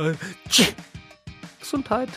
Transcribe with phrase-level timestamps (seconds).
[0.00, 0.14] Äh,
[1.60, 2.08] Gesundheit.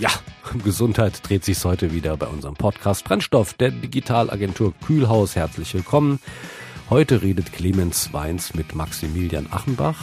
[0.00, 0.10] Ja,
[0.52, 5.36] um Gesundheit dreht sich heute wieder bei unserem Podcast Brennstoff der Digitalagentur Kühlhaus.
[5.36, 6.18] Herzlich willkommen.
[6.90, 9.98] Heute redet Clemens Weins mit Maximilian Achenbach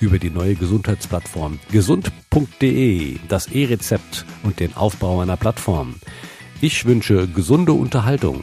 [0.00, 5.96] über die neue Gesundheitsplattform gesund.de, das E-Rezept und den Aufbau einer Plattform.
[6.62, 8.42] Ich wünsche gesunde Unterhaltung.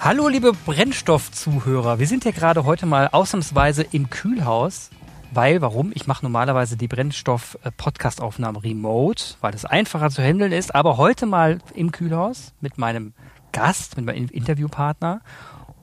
[0.00, 4.90] Hallo liebe Brennstoffzuhörer, wir sind hier gerade heute mal ausnahmsweise im Kühlhaus,
[5.30, 5.92] weil, warum?
[5.94, 11.58] Ich mache normalerweise die Brennstoff-Podcast-Aufnahmen remote, weil es einfacher zu handeln ist, aber heute mal
[11.74, 13.12] im Kühlhaus mit meinem
[13.52, 15.20] Gast, mit meinem Interviewpartner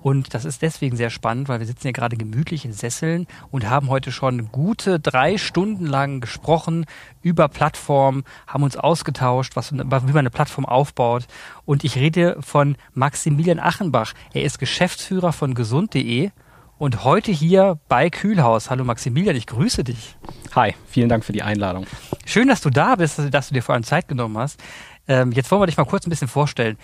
[0.07, 3.69] und das ist deswegen sehr spannend, weil wir sitzen hier gerade gemütlich in Sesseln und
[3.69, 6.85] haben heute schon gute drei Stunden lang gesprochen
[7.21, 11.25] über Plattformen, haben uns ausgetauscht, was, wie man eine Plattform aufbaut.
[11.66, 14.13] Und ich rede von Maximilian Achenbach.
[14.33, 16.31] Er ist Geschäftsführer von gesund.de
[16.77, 18.70] und heute hier bei Kühlhaus.
[18.70, 20.16] Hallo Maximilian, ich grüße dich.
[20.55, 21.86] Hi, vielen Dank für die Einladung.
[22.26, 24.61] Schön, dass du da bist, dass du dir vor allem Zeit genommen hast.
[25.08, 26.78] Ähm, jetzt wollen wir dich mal kurz ein bisschen vorstellen.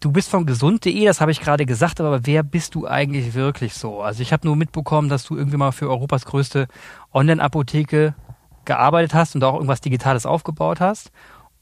[0.00, 3.74] Du bist von gesund.de, das habe ich gerade gesagt, aber wer bist du eigentlich wirklich
[3.74, 4.02] so?
[4.02, 6.66] Also ich habe nur mitbekommen, dass du irgendwie mal für Europas größte
[7.12, 8.14] Online-Apotheke
[8.64, 11.12] gearbeitet hast und auch irgendwas Digitales aufgebaut hast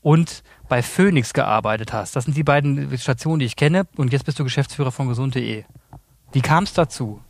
[0.00, 2.16] und bei Phoenix gearbeitet hast.
[2.16, 5.64] Das sind die beiden Stationen, die ich kenne und jetzt bist du Geschäftsführer von gesund.de.
[6.32, 7.20] Wie kam es dazu?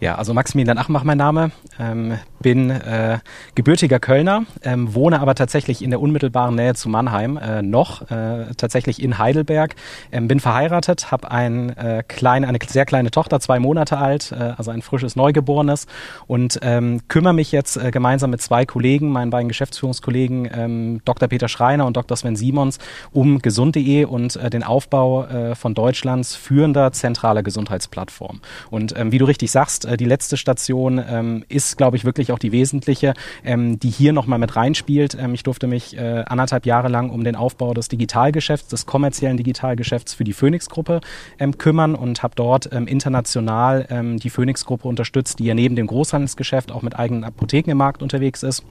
[0.00, 1.50] Ja, also Maximilian Achmach mein Name.
[1.78, 3.18] Ähm, bin äh,
[3.56, 8.54] gebürtiger Kölner, ähm, wohne aber tatsächlich in der unmittelbaren Nähe zu Mannheim äh, noch, äh,
[8.56, 9.74] tatsächlich in Heidelberg.
[10.12, 14.52] Ähm, bin verheiratet, habe ein, äh, klein, eine sehr kleine Tochter, zwei Monate alt, äh,
[14.56, 15.88] also ein frisches Neugeborenes
[16.28, 21.28] und ähm, kümmere mich jetzt äh, gemeinsam mit zwei Kollegen, meinen beiden Geschäftsführungskollegen, ähm, Dr.
[21.28, 22.16] Peter Schreiner und Dr.
[22.16, 22.78] Sven Simons,
[23.10, 28.40] um gesund.de und äh, den Aufbau äh, von Deutschlands führender zentraler Gesundheitsplattform.
[28.70, 32.30] Und ähm, wie du richtig sagst, äh, die letzte Station ähm, ist, glaube ich, wirklich
[32.30, 35.16] auch die wesentliche, ähm, die hier nochmal mit reinspielt.
[35.18, 39.36] Ähm, ich durfte mich äh, anderthalb Jahre lang um den Aufbau des Digitalgeschäfts, des kommerziellen
[39.36, 41.00] Digitalgeschäfts für die Phoenix-Gruppe
[41.38, 45.86] ähm, kümmern und habe dort ähm, international ähm, die Phoenix-Gruppe unterstützt, die ja neben dem
[45.86, 48.64] Großhandelsgeschäft auch mit eigenen Apotheken im Markt unterwegs ist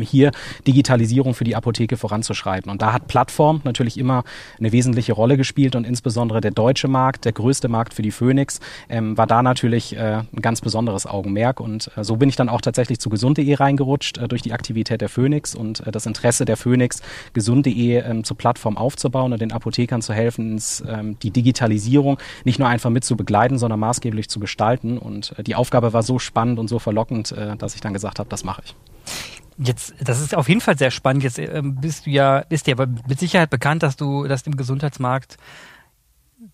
[0.00, 0.30] hier
[0.66, 2.70] Digitalisierung für die Apotheke voranzuschreiten.
[2.70, 4.24] Und da hat Plattform natürlich immer
[4.58, 8.60] eine wesentliche Rolle gespielt und insbesondere der deutsche Markt, der größte Markt für die Phoenix,
[8.88, 11.60] ähm, war da natürlich äh, ein ganz besonderes Augenmerk.
[11.60, 15.00] Und äh, so bin ich dann auch tatsächlich zu gesund.de reingerutscht äh, durch die Aktivität
[15.00, 17.02] der Phoenix und äh, das Interesse der Phoenix,
[17.34, 22.58] gesund.de ähm, zur Plattform aufzubauen und den Apothekern zu helfen, ins, ähm, die Digitalisierung nicht
[22.58, 24.98] nur einfach mit zu begleiten, sondern maßgeblich zu gestalten.
[24.98, 28.18] Und äh, die Aufgabe war so spannend und so verlockend, äh, dass ich dann gesagt
[28.18, 28.74] habe, das mache ich.
[29.58, 31.22] Jetzt, das ist auf jeden Fall sehr spannend.
[31.22, 34.56] Jetzt ähm, bist du ja, ist dir aber mit Sicherheit bekannt, dass du, dass im
[34.56, 35.36] Gesundheitsmarkt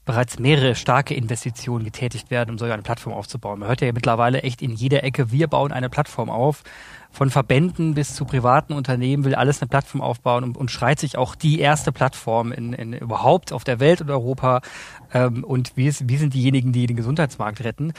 [0.05, 3.61] bereits mehrere starke Investitionen getätigt werden, um so eine Plattform aufzubauen.
[3.61, 6.63] Man hört ja mittlerweile echt in jeder Ecke, wir bauen eine Plattform auf.
[7.11, 11.17] Von Verbänden bis zu privaten Unternehmen will alles eine Plattform aufbauen und, und schreit sich
[11.17, 14.61] auch die erste Plattform in, in überhaupt auf der Welt und Europa.
[15.13, 17.93] Ähm, und wir, wir sind diejenigen, die den Gesundheitsmarkt retten.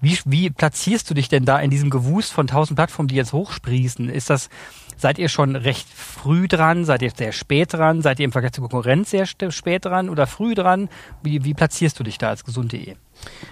[0.00, 3.32] Wie, wie platzierst du dich denn da in diesem Gewust von tausend Plattformen, die jetzt
[3.32, 4.10] hochsprießen?
[4.10, 4.50] Ist das,
[4.96, 6.84] seid ihr schon recht früh dran?
[6.84, 8.02] Seid ihr sehr spät dran?
[8.02, 10.88] Seid ihr im Vergleich zur Konkurrenz sehr spät dran oder früh dran?
[11.22, 12.96] Wie, wie platzierst du dich da als gesund.de?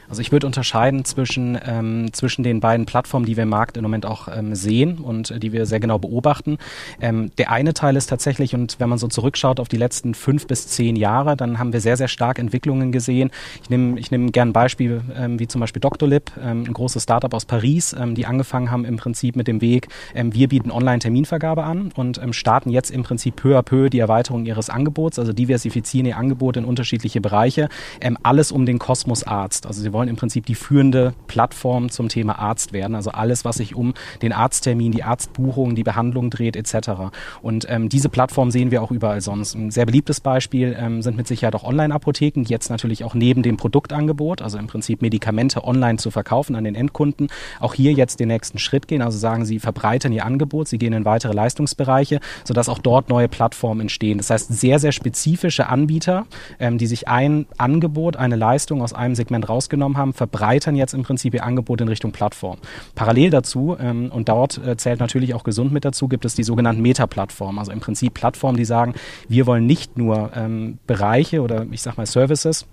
[0.09, 3.83] Also ich würde unterscheiden zwischen, ähm, zwischen den beiden Plattformen, die wir im Markt im
[3.83, 6.59] Moment auch ähm, sehen und äh, die wir sehr genau beobachten.
[7.01, 10.47] Ähm, der eine Teil ist tatsächlich, und wenn man so zurückschaut auf die letzten fünf
[10.47, 13.31] bis zehn Jahre, dann haben wir sehr, sehr stark Entwicklungen gesehen.
[13.63, 17.03] Ich nehme ich nehm gerne ein Beispiel ähm, wie zum Beispiel Doctolib, ähm, ein großes
[17.03, 20.71] Startup aus Paris, ähm, die angefangen haben im Prinzip mit dem Weg, ähm, wir bieten
[20.71, 25.19] Online-Terminvergabe an und ähm, starten jetzt im Prinzip peu à peu die Erweiterung ihres Angebots,
[25.19, 27.69] also diversifizieren ihr Angebot in unterschiedliche Bereiche,
[28.01, 29.54] ähm, alles um den Kosmos Arzt.
[29.63, 32.95] Also sie wollen im Prinzip die führende Plattform zum Thema Arzt werden.
[32.95, 37.13] Also alles, was sich um den Arzttermin, die Arztbuchung, die Behandlung dreht, etc.
[37.43, 39.55] Und ähm, diese Plattform sehen wir auch überall sonst.
[39.55, 43.43] Ein sehr beliebtes Beispiel ähm, sind mit Sicherheit auch Online-Apotheken, die jetzt natürlich auch neben
[43.43, 47.29] dem Produktangebot, also im Prinzip Medikamente online zu verkaufen an den Endkunden,
[47.61, 49.03] auch hier jetzt den nächsten Schritt gehen.
[49.03, 53.29] Also sagen sie verbreitern ihr Angebot, sie gehen in weitere Leistungsbereiche, sodass auch dort neue
[53.29, 54.19] Plattformen entstehen.
[54.19, 56.27] Das heißt, sehr, sehr spezifische Anbieter,
[56.59, 61.03] ähm, die sich ein Angebot, eine Leistung aus einem Segment rausgenommen haben, verbreitern jetzt im
[61.03, 62.59] Prinzip ihr Angebot in Richtung Plattform.
[62.95, 66.43] Parallel dazu, ähm, und dort äh, zählt natürlich auch gesund mit dazu, gibt es die
[66.43, 68.95] sogenannten Meta-Plattformen, also im Prinzip Plattformen, die sagen,
[69.29, 72.67] wir wollen nicht nur ähm, Bereiche oder ich sag mal Services,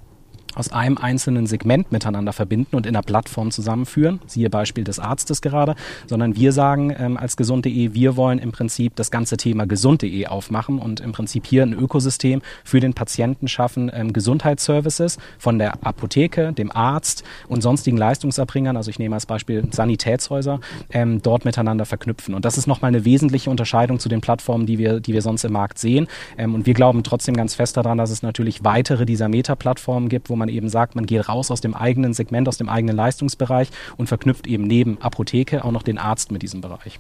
[0.56, 4.20] aus einem einzelnen Segment miteinander verbinden und in einer Plattform zusammenführen.
[4.28, 5.76] Siehe Beispiel des Arztes gerade,
[6.08, 10.80] sondern wir sagen ähm, als gesund.de, wir wollen im Prinzip das ganze Thema gesund.de aufmachen
[10.80, 16.54] und im Prinzip hier ein Ökosystem für den Patienten schaffen, ähm, Gesundheitsservices von der Apotheke,
[16.54, 20.60] dem Arzt und sonstigen Leistungserbringern, also ich nehme als Beispiel Sanitätshäuser,
[20.92, 22.34] ähm, dort miteinander verknüpfen.
[22.34, 25.44] Und das ist nochmal eine wesentliche Unterscheidung zu den Plattformen, die wir, die wir sonst
[25.44, 26.08] im Markt sehen.
[26.38, 30.30] Ähm, und wir glauben trotzdem ganz fest daran, dass es natürlich weitere dieser Meta-Plattformen gibt,
[30.30, 33.70] wo man eben sagt, man geht raus aus dem eigenen Segment, aus dem eigenen Leistungsbereich
[33.98, 37.00] und verknüpft eben neben Apotheke auch noch den Arzt mit diesem Bereich.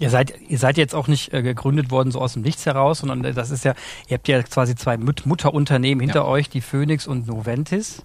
[0.00, 3.00] Ihr seid, ihr seid jetzt auch nicht äh, gegründet worden so aus dem Nichts heraus,
[3.00, 3.74] sondern äh, das ist ja,
[4.08, 6.26] ihr habt ja quasi zwei Mut Mutterunternehmen hinter ja.
[6.26, 8.04] euch, die Phoenix und Noventis.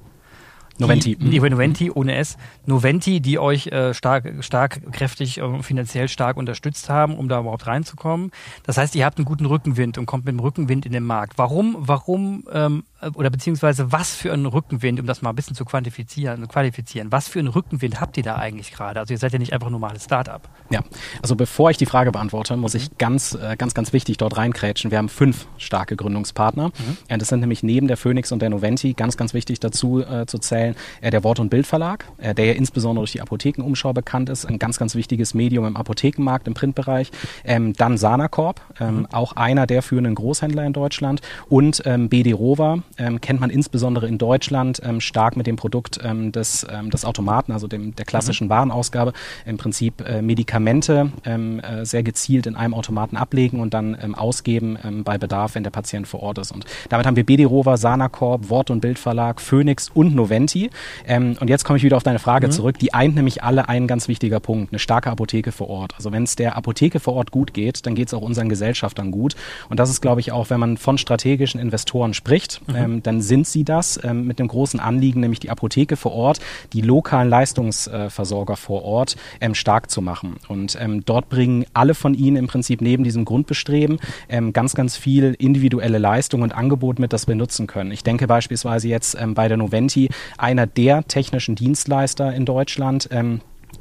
[0.80, 1.15] Noventi.
[1.15, 2.38] Die, die Noventi ohne S.
[2.65, 7.68] Noventi, die euch äh, stark, stark, kräftig, äh, finanziell stark unterstützt haben, um da überhaupt
[7.68, 8.31] reinzukommen.
[8.63, 11.38] Das heißt, ihr habt einen guten Rückenwind und kommt mit dem Rückenwind in den Markt.
[11.38, 15.55] Warum, warum ähm, äh, oder beziehungsweise was für einen Rückenwind, um das mal ein bisschen
[15.55, 19.00] zu quantifizieren, qualifizieren, was für einen Rückenwind habt ihr da eigentlich gerade?
[19.00, 20.41] Also ihr seid ja nicht einfach nur mal ein Startup.
[20.69, 20.81] Ja,
[21.21, 24.91] also bevor ich die Frage beantworte, muss ich ganz, äh, ganz, ganz wichtig dort reinkrätschen.
[24.91, 26.69] Wir haben fünf starke Gründungspartner.
[26.69, 27.19] Mhm.
[27.19, 30.39] Das sind nämlich neben der Phoenix und der Noventi ganz, ganz wichtig dazu äh, zu
[30.39, 34.45] zählen, äh, der Wort- und Bildverlag, äh, der ja insbesondere durch die Apothekenumschau bekannt ist,
[34.45, 37.11] ein ganz, ganz wichtiges Medium im Apothekenmarkt, im Printbereich.
[37.44, 39.07] Ähm, dann Sanacorp, ähm, mhm.
[39.11, 44.07] auch einer der führenden Großhändler in Deutschland und ähm, BD Rover, ähm, kennt man insbesondere
[44.07, 48.05] in Deutschland ähm, stark mit dem Produkt ähm, des, ähm, des Automaten, also dem, der
[48.05, 48.51] klassischen mhm.
[48.51, 49.13] Warenausgabe,
[49.45, 54.77] im Prinzip äh, Medikamente ähm, äh, sehr gezielt in einem Automaten ablegen und dann ausgeben
[55.03, 56.51] bei Bedarf, wenn der Patient vor Ort ist.
[56.51, 60.69] Und damit haben wir BD Rover, Sanacorp, Wort- und Bildverlag, Phoenix und Noventi.
[61.07, 62.51] Und jetzt komme ich wieder auf deine Frage mhm.
[62.51, 62.79] zurück.
[62.79, 65.93] Die eint nämlich alle einen ganz wichtiger Punkt, eine starke Apotheke vor Ort.
[65.95, 69.11] Also wenn es der Apotheke vor Ort gut geht, dann geht es auch unseren Gesellschaftern
[69.11, 69.35] gut.
[69.69, 72.75] Und das ist, glaube ich, auch, wenn man von strategischen Investoren spricht, mhm.
[72.83, 76.39] Ähm, dann sind sie das ähm, mit einem großen Anliegen, nämlich die Apotheke vor Ort,
[76.74, 80.38] die lokalen Leistungsversorger vor Ort ähm, stark zu machen.
[80.47, 84.00] Und ähm, dort bringen alle von ihnen im Prinzip neben diesem Grundbestreben
[84.30, 87.91] ähm, ganz, ganz viel individuelle Leistung und Angebot mit, das wir nutzen können.
[87.91, 93.09] Ich denke beispielsweise jetzt ähm, bei der Noventi, einer der technischen Dienstleister in Deutschland,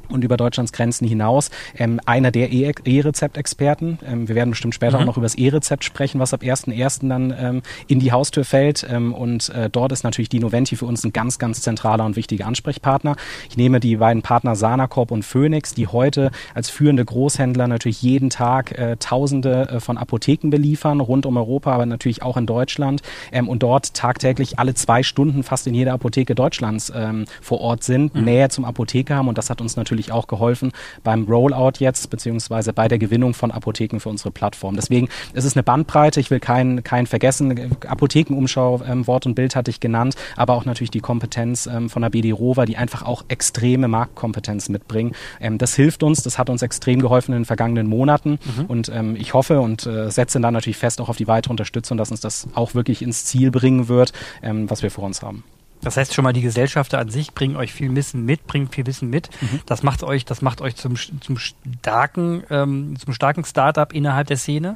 [0.09, 3.99] und über Deutschlands Grenzen hinaus ähm, einer der E-Rezept-Experten.
[4.05, 5.03] Ähm, wir werden bestimmt später mhm.
[5.03, 7.07] auch noch über das E-Rezept sprechen, was ab 1.1.
[7.07, 8.85] dann ähm, in die Haustür fällt.
[8.89, 12.15] Ähm, und äh, dort ist natürlich die Noventi für uns ein ganz, ganz zentraler und
[12.15, 13.15] wichtiger Ansprechpartner.
[13.49, 18.29] Ich nehme die beiden Partner Sanacorp und Phoenix, die heute als führende Großhändler natürlich jeden
[18.29, 23.01] Tag äh, Tausende äh, von Apotheken beliefern, rund um Europa, aber natürlich auch in Deutschland
[23.31, 27.83] ähm, und dort tagtäglich alle zwei Stunden fast in jeder Apotheke Deutschlands ähm, vor Ort
[27.83, 28.23] sind, mhm.
[28.23, 30.71] Nähe zum Apotheker haben und das hat uns natürlich natürlich auch geholfen
[31.03, 34.75] beim Rollout jetzt, beziehungsweise bei der Gewinnung von Apotheken für unsere Plattform.
[34.75, 37.77] Deswegen ist es eine Bandbreite, ich will keinen keinen vergessen.
[37.87, 42.01] Apothekenumschau, ähm, Wort und Bild hatte ich genannt, aber auch natürlich die Kompetenz ähm, von
[42.01, 45.13] der BD Rover, die einfach auch extreme Marktkompetenz mitbringen.
[45.39, 48.65] Ähm, das hilft uns, das hat uns extrem geholfen in den vergangenen Monaten mhm.
[48.65, 51.97] und ähm, ich hoffe und äh, setze dann natürlich fest auch auf die weitere Unterstützung,
[51.97, 55.43] dass uns das auch wirklich ins Ziel bringen wird, ähm, was wir vor uns haben.
[55.83, 58.85] Das heißt schon mal, die Gesellschafter an sich bringen euch viel Wissen mit, bringen viel
[58.85, 59.29] Wissen mit.
[59.41, 59.61] Mhm.
[59.65, 64.37] Das macht euch, das macht euch zum, zum starken, ähm, zum starken Startup innerhalb der
[64.37, 64.75] Szene.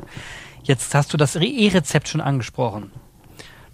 [0.63, 2.92] Jetzt hast du das E-Rezept schon angesprochen.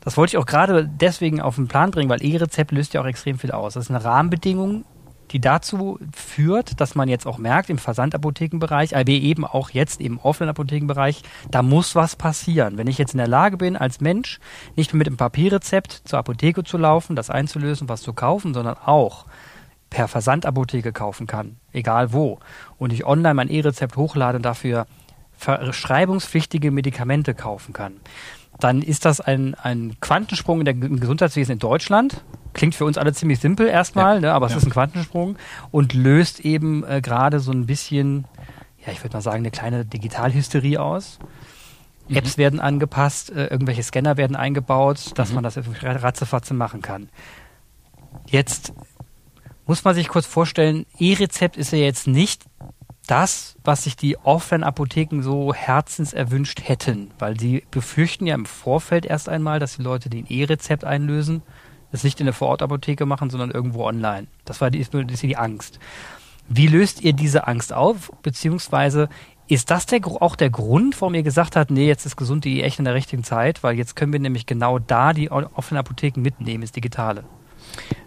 [0.02, 3.06] Das wollte ich auch gerade deswegen auf den Plan bringen, weil E-Rezept löst ja auch
[3.06, 3.74] extrem viel aus.
[3.76, 4.84] Das ist eine Rahmenbedingung,
[5.31, 10.20] die dazu führt, dass man jetzt auch merkt, im Versandapothekenbereich, aber eben auch jetzt im
[10.20, 12.78] Offline-Apothekenbereich, da muss was passieren.
[12.78, 14.40] Wenn ich jetzt in der Lage bin, als Mensch
[14.75, 18.78] nicht nur mit einem Papierrezept zur Apotheke zu laufen, das einzulösen, was zu kaufen, sondern
[18.78, 19.25] auch
[19.90, 22.40] per Versandapotheke kaufen kann, egal wo,
[22.78, 24.88] und ich online mein E-Rezept hochlade und dafür
[25.38, 27.94] verschreibungspflichtige Medikamente kaufen kann,
[28.60, 32.98] dann ist das ein, ein Quantensprung in der, im Gesundheitswesen in Deutschland, klingt für uns
[32.98, 34.22] alle ziemlich simpel erstmal, ja.
[34.22, 34.60] ne, aber es ja.
[34.60, 35.38] ist ein Quantensprung
[35.72, 38.25] und löst eben äh, gerade so ein bisschen,
[38.86, 41.19] ja, ich würde mal sagen, eine kleine Digitalhysterie aus.
[42.07, 42.17] Mhm.
[42.17, 45.36] Apps werden angepasst, äh, irgendwelche Scanner werden eingebaut, dass mhm.
[45.36, 47.10] man das ratzefatze machen kann.
[48.27, 48.74] Jetzt
[49.65, 52.43] muss man sich kurz vorstellen, E-Rezept ist ja jetzt nicht
[53.07, 59.27] das, was sich die Offline-Apotheken so herzenserwünscht hätten, weil sie befürchten ja im Vorfeld erst
[59.27, 61.41] einmal, dass die Leute den E-Rezept einlösen
[61.94, 64.26] das nicht in der Vorortapotheke machen, sondern irgendwo online.
[64.46, 65.80] Das war die, ist die Angst.
[66.50, 68.12] Wie löst ihr diese Angst auf?
[68.24, 69.10] Beziehungsweise
[69.48, 72.80] ist das der, auch der Grund, warum ihr gesagt habt, nee, jetzt ist gesund.de echt
[72.80, 76.64] in der richtigen Zeit, weil jetzt können wir nämlich genau da die offenen Apotheken mitnehmen,
[76.64, 77.24] ins Digitale?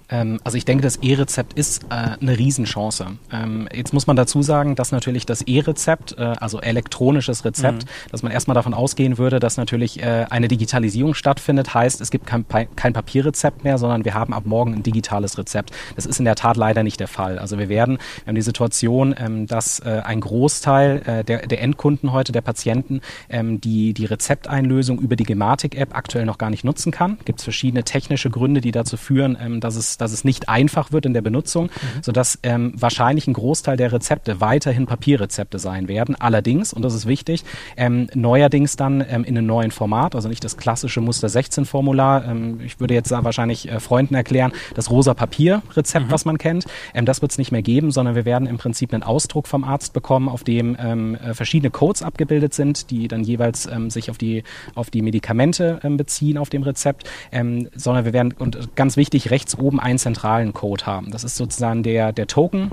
[0.08, 3.06] Ähm, also ich denke, das E-Rezept ist äh, eine Riesenchance.
[3.32, 8.10] Ähm, jetzt muss man dazu sagen, dass natürlich das E-Rezept, äh, also elektronisches Rezept, mhm.
[8.12, 12.26] dass man erstmal davon ausgehen würde, dass natürlich äh, eine Digitalisierung stattfindet, heißt, es gibt
[12.26, 12.44] kein,
[12.76, 15.70] kein Papierrezept mehr, sondern wir haben ab morgen ein digitales Rezept.
[15.96, 17.38] Das ist in der Tat leider nicht der Fall.
[17.38, 21.60] Also wir werden, wir haben die Situation, ähm, dass äh, ein Großteil äh, der, der
[21.62, 26.64] Endkunden heute, der Patienten, ähm, die, die Rezepteinlösung über die Gematik-App aktuell noch gar nicht
[26.64, 27.18] nutzen kann.
[27.24, 30.92] Gibt es verschiedene technische Gründe, die dazu führen, ähm, dass es dass es nicht einfach
[30.92, 32.02] wird in der Benutzung, mhm.
[32.02, 36.14] sodass ähm, wahrscheinlich ein Großteil der Rezepte weiterhin Papierrezepte sein werden.
[36.18, 37.44] Allerdings, und das ist wichtig,
[37.76, 42.24] ähm, neuerdings dann ähm, in einem neuen Format, also nicht das klassische Muster 16 Formular.
[42.24, 46.10] Ähm, ich würde jetzt wahrscheinlich äh, Freunden erklären, das rosa Papierrezept, mhm.
[46.10, 48.92] was man kennt, ähm, das wird es nicht mehr geben, sondern wir werden im Prinzip
[48.92, 53.24] einen Ausdruck vom Arzt bekommen, auf dem ähm, äh, verschiedene Codes abgebildet sind, die dann
[53.24, 54.42] jeweils ähm, sich auf die,
[54.74, 59.30] auf die Medikamente ähm, beziehen auf dem Rezept, ähm, sondern wir werden, und ganz wichtig,
[59.30, 61.12] rechts oben einen zentralen Code haben.
[61.12, 62.72] Das ist sozusagen der, der Token,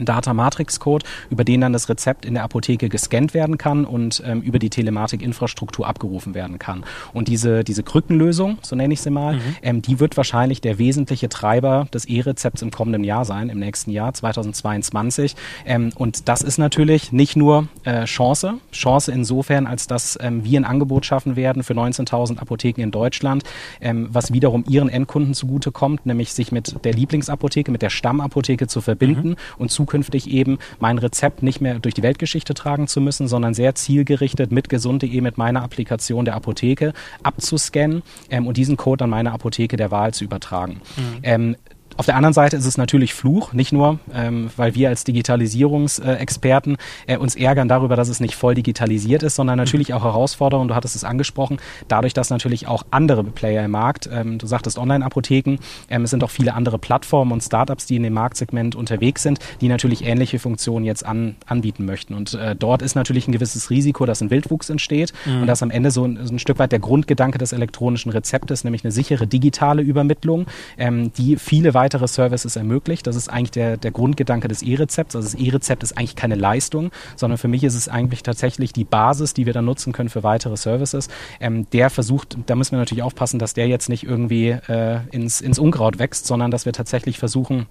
[0.00, 4.22] Data Matrix Code, über den dann das Rezept in der Apotheke gescannt werden kann und
[4.24, 6.84] ähm, über die Telematik-Infrastruktur abgerufen werden kann.
[7.12, 9.40] Und diese, diese Krückenlösung, so nenne ich sie mal, mhm.
[9.62, 13.90] ähm, die wird wahrscheinlich der wesentliche Treiber des E-Rezepts im kommenden Jahr sein, im nächsten
[13.90, 15.34] Jahr 2022.
[15.66, 20.60] Ähm, und das ist natürlich nicht nur äh, Chance, Chance insofern, als dass ähm, wir
[20.60, 23.44] ein Angebot schaffen werden für 19.000 Apotheken in Deutschland,
[23.80, 28.80] ähm, was wiederum ihren Endkunden zugutekommt, nämlich sich mit der Lieblingsapotheke, mit der Stammapotheke zu
[28.80, 29.36] verbinden mhm.
[29.58, 33.54] und zu zukünftig eben mein Rezept nicht mehr durch die Weltgeschichte tragen zu müssen, sondern
[33.54, 36.92] sehr zielgerichtet mit gesund.de mit meiner Applikation der Apotheke
[37.22, 40.82] abzuscannen ähm, und diesen Code an meine Apotheke der Wahl zu übertragen.
[40.96, 41.18] Mhm.
[41.22, 41.56] Ähm,
[41.98, 46.76] auf der anderen Seite ist es natürlich Fluch, nicht nur, ähm, weil wir als Digitalisierungsexperten
[47.08, 50.76] äh, uns ärgern darüber, dass es nicht voll digitalisiert ist, sondern natürlich auch Herausforderungen, du
[50.76, 55.56] hattest es angesprochen, dadurch, dass natürlich auch andere Player im Markt, ähm, du sagtest Online-Apotheken,
[55.90, 59.40] ähm, es sind auch viele andere Plattformen und Startups, die in dem Marktsegment unterwegs sind,
[59.60, 62.14] die natürlich ähnliche Funktionen jetzt an, anbieten möchten.
[62.14, 65.40] Und äh, dort ist natürlich ein gewisses Risiko, dass ein Wildwuchs entsteht mhm.
[65.40, 68.62] und dass am Ende so ein, so ein, Stück weit der Grundgedanke des elektronischen Rezeptes,
[68.62, 73.06] nämlich eine sichere digitale Übermittlung, ähm, die viele weitere weitere Services ermöglicht.
[73.06, 75.16] Das ist eigentlich der, der Grundgedanke des E-Rezepts.
[75.16, 78.84] Also das E-Rezept ist eigentlich keine Leistung, sondern für mich ist es eigentlich tatsächlich die
[78.84, 81.08] Basis, die wir dann nutzen können für weitere Services.
[81.40, 85.40] Ähm, der versucht, da müssen wir natürlich aufpassen, dass der jetzt nicht irgendwie äh, ins,
[85.40, 87.66] ins Unkraut wächst, sondern dass wir tatsächlich versuchen,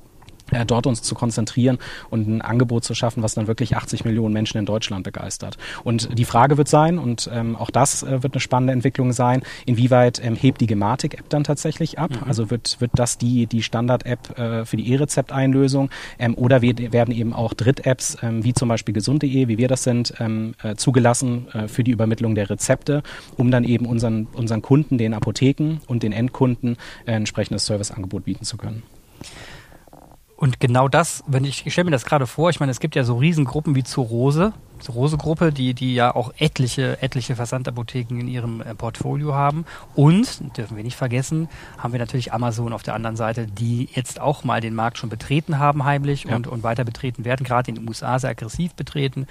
[0.66, 1.78] dort uns zu konzentrieren
[2.10, 5.58] und ein Angebot zu schaffen, was dann wirklich 80 Millionen Menschen in Deutschland begeistert.
[5.84, 9.42] Und die Frage wird sein, und ähm, auch das äh, wird eine spannende Entwicklung sein,
[9.66, 12.12] inwieweit ähm, hebt die Gematik-App dann tatsächlich ab?
[12.12, 12.28] Mhm.
[12.28, 15.90] Also wird, wird das die, die Standard-App äh, für die E-Rezept-Einlösung
[16.20, 20.14] ähm, oder werden eben auch Dritt-Apps, ähm, wie zum Beispiel gesund.de, wie wir das sind,
[20.20, 23.04] ähm, äh, zugelassen äh, für die Übermittlung der Rezepte,
[23.36, 28.46] um dann eben unseren, unseren Kunden, den Apotheken und den Endkunden äh, entsprechendes Serviceangebot bieten
[28.46, 28.84] zu können.
[30.38, 32.96] Und genau das, wenn ich, ich stelle mir das gerade vor, ich meine, es gibt
[32.96, 38.20] ja so Riesengruppen wie zur Rose, zur Rose-Gruppe, die, die ja auch etliche, etliche Versandapotheken
[38.20, 39.66] in ihrem äh, Portfolio haben.
[39.96, 44.22] Und, dürfen wir nicht vergessen, haben wir natürlich Amazon auf der anderen Seite, die jetzt
[44.22, 46.36] auch mal den Markt schon betreten haben, heimlich ja.
[46.36, 49.26] und, und weiter betreten werden, gerade in den USA sehr aggressiv betreten.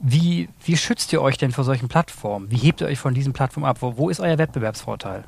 [0.00, 2.50] Wie, wie schützt ihr euch denn vor solchen Plattformen?
[2.50, 3.78] Wie hebt ihr euch von diesen Plattformen ab?
[3.82, 5.22] Wo, wo ist euer Wettbewerbsvorteil?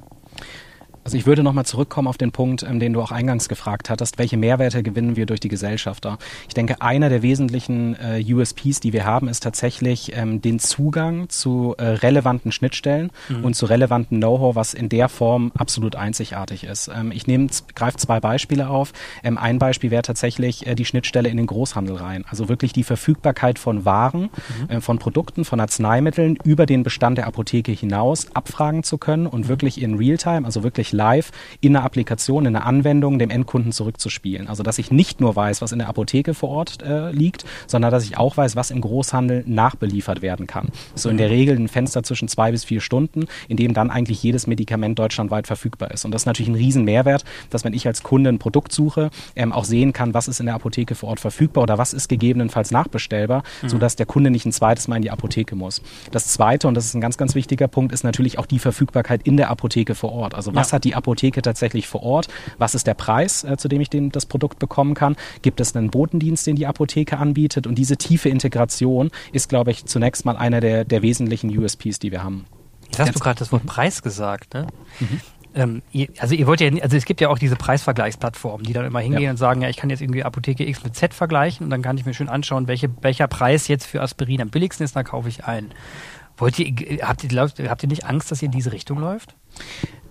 [1.11, 4.19] Also ich würde nochmal zurückkommen auf den Punkt, ähm, den du auch eingangs gefragt hattest,
[4.19, 6.19] welche Mehrwerte gewinnen wir durch die Gesellschafter?
[6.47, 11.29] Ich denke, einer der wesentlichen äh, USPs, die wir haben, ist tatsächlich ähm, den Zugang
[11.29, 13.45] zu äh, relevanten Schnittstellen mhm.
[13.45, 16.89] und zu relevanten Know-how, was in der Form absolut einzigartig ist.
[16.95, 18.93] Ähm, ich nehme, greife zwei Beispiele auf.
[19.25, 22.25] Ähm, ein Beispiel wäre tatsächlich äh, die Schnittstelle in den Großhandel rein.
[22.29, 24.31] Also wirklich die Verfügbarkeit von Waren,
[24.69, 24.77] mhm.
[24.77, 29.47] äh, von Produkten, von Arzneimitteln über den Bestand der Apotheke hinaus abfragen zu können und
[29.47, 29.49] mhm.
[29.49, 31.31] wirklich in Realtime, also wirklich wirklich live
[31.61, 34.49] in einer Applikation, in einer Anwendung dem Endkunden zurückzuspielen.
[34.49, 37.91] Also dass ich nicht nur weiß, was in der Apotheke vor Ort äh, liegt, sondern
[37.91, 40.69] dass ich auch weiß, was im Großhandel nachbeliefert werden kann.
[40.95, 44.23] So in der Regel ein Fenster zwischen zwei bis vier Stunden, in dem dann eigentlich
[44.23, 46.05] jedes Medikament deutschlandweit verfügbar ist.
[46.05, 49.11] Und das ist natürlich ein riesen Mehrwert, dass wenn ich als Kunde ein Produkt suche,
[49.37, 52.09] ähm, auch sehen kann, was ist in der Apotheke vor Ort verfügbar oder was ist
[52.09, 53.69] gegebenenfalls nachbestellbar, mhm.
[53.69, 55.81] sodass der Kunde nicht ein zweites Mal in die Apotheke muss.
[56.11, 59.23] Das zweite, und das ist ein ganz, ganz wichtiger Punkt, ist natürlich auch die Verfügbarkeit
[59.25, 60.35] in der Apotheke vor Ort.
[60.35, 60.77] Also was ja.
[60.77, 62.29] hat hat die Apotheke tatsächlich vor Ort?
[62.59, 65.17] Was ist der Preis, äh, zu dem ich den, das Produkt bekommen kann?
[65.43, 67.67] Gibt es einen Botendienst, den die Apotheke anbietet?
[67.67, 72.11] Und diese tiefe Integration ist, glaube ich, zunächst mal einer der, der wesentlichen USPs, die
[72.11, 72.47] wir haben.
[72.87, 74.67] Jetzt hast du gerade das Wort Preis gesagt, ne?
[74.99, 75.21] Mhm.
[75.53, 78.85] Ähm, ihr, also ihr wollt ja, also es gibt ja auch diese Preisvergleichsplattformen, die dann
[78.85, 79.31] immer hingehen ja.
[79.33, 81.99] und sagen, ja, ich kann jetzt irgendwie Apotheke X mit Z vergleichen und dann kann
[81.99, 85.29] ich mir schön anschauen, welche, welcher Preis jetzt für Aspirin am billigsten ist, dann kaufe
[85.29, 85.73] ich ein.
[86.37, 89.35] Wollt ihr, habt ihr, habt ihr nicht Angst, dass ihr in diese Richtung läuft?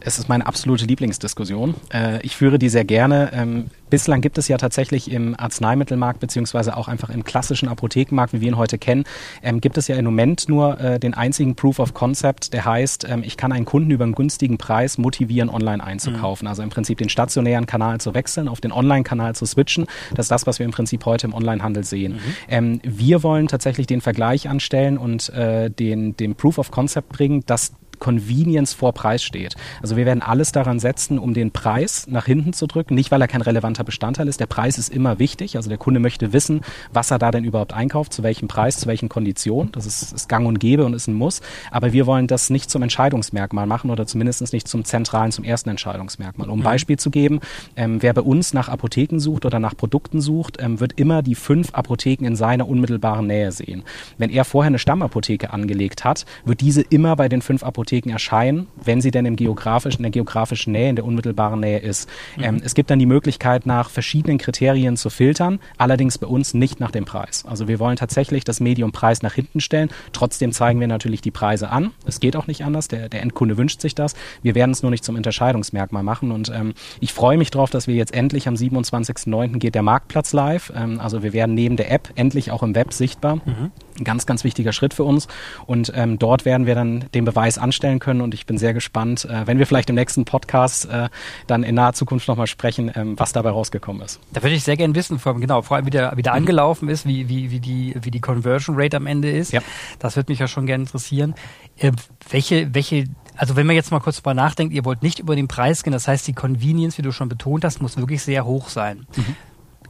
[0.01, 1.75] Es ist meine absolute Lieblingsdiskussion.
[1.93, 3.31] Äh, ich führe die sehr gerne.
[3.34, 8.41] Ähm, bislang gibt es ja tatsächlich im Arzneimittelmarkt beziehungsweise auch einfach im klassischen Apothekenmarkt, wie
[8.41, 9.03] wir ihn heute kennen,
[9.43, 13.08] ähm, gibt es ja im Moment nur äh, den einzigen Proof of Concept, der heißt,
[13.10, 16.46] ähm, ich kann einen Kunden über einen günstigen Preis motivieren, online einzukaufen.
[16.46, 16.50] Mhm.
[16.50, 19.86] Also im Prinzip den stationären Kanal zu wechseln, auf den Online-Kanal zu switchen.
[20.13, 22.19] Das ist das, was wir im Prinzip heute im Onlinehandel sehen.
[22.50, 22.81] Mhm.
[22.84, 27.74] Wir wollen tatsächlich den Vergleich anstellen und äh, den, den Proof of Concept bringen, dass
[28.00, 29.56] Convenience vor Preis steht.
[29.82, 32.96] Also wir werden alles daran setzen, um den Preis nach hinten zu drücken.
[32.96, 34.39] Nicht, weil er kein relevanter Bestandteil ist.
[34.39, 35.56] Der Preis ist immer wichtig.
[35.56, 36.62] Also der Kunde möchte wissen,
[36.94, 39.72] was er da denn überhaupt einkauft, zu welchem Preis, zu welchen Konditionen.
[39.72, 41.41] Das ist, ist gang und gäbe und ist ein Muss.
[41.72, 45.70] Aber wir wollen das nicht zum Entscheidungsmerkmal machen oder zumindest nicht zum zentralen, zum ersten
[45.70, 46.50] Entscheidungsmerkmal.
[46.50, 46.63] Um ein mhm.
[46.63, 47.39] Beispiel zu geben,
[47.75, 51.36] ähm, wer bei uns nach Apotheken sucht oder nach Produkten sucht, ähm, wird immer die
[51.36, 53.84] fünf Apotheken in seiner unmittelbaren Nähe sehen.
[54.18, 58.12] Wenn er vorher eine Stammapotheke angelegt hat, wird diese immer bei den fünf Apotheken Apotheken
[58.12, 62.08] erscheinen, wenn sie denn im geografischen, in der geografischen Nähe, in der unmittelbaren Nähe ist.
[62.38, 62.43] Mhm.
[62.43, 66.79] Ähm, es gibt dann die Möglichkeit, nach verschiedenen Kriterien zu filtern, allerdings bei uns nicht
[66.79, 67.46] nach dem Preis.
[67.48, 69.89] Also wir wollen tatsächlich das Medium Preis nach hinten stellen.
[70.13, 71.91] Trotzdem zeigen wir natürlich die Preise an.
[72.05, 72.88] Es geht auch nicht anders.
[72.88, 74.13] Der, der Endkunde wünscht sich das.
[74.43, 76.31] Wir werden es nur nicht zum Unterscheidungsmerkmal machen.
[76.31, 79.58] Und ähm, ich freue mich darauf, dass wir jetzt endlich am 27.09.
[79.58, 80.72] geht der Marktplatz live.
[80.75, 83.38] Ähm, also wir werden neben der App endlich auch im Web sichtbar.
[83.38, 83.72] Mhm.
[84.00, 85.27] Ein ganz, ganz wichtiger Schritt für uns.
[85.65, 88.22] Und ähm, dort werden wir dann den Beweis anstellen können.
[88.22, 91.10] Und ich bin sehr gespannt, äh, wenn wir vielleicht im nächsten Podcast äh,
[91.48, 94.20] dann in naher Zukunft nochmal sprechen, ähm, was dabei rausgekommen ist.
[94.34, 96.39] Da würde ich sehr gerne wissen, vor, genau, vor allem wie der, wie der mhm.
[96.39, 99.51] angelaufen ist, wie, wie, wie, die, wie die Conversion Rate am Ende ist.
[99.51, 99.62] Ja.
[100.00, 101.36] Das würde mich ja schon gerne interessieren.
[101.77, 101.91] Äh,
[102.29, 105.48] welche, welche also wenn man jetzt mal kurz drüber nachdenkt, ihr wollt nicht über den
[105.48, 108.68] Preis gehen, das heißt die Convenience, wie du schon betont hast, muss wirklich sehr hoch
[108.68, 109.08] sein.
[109.15, 109.36] Mhm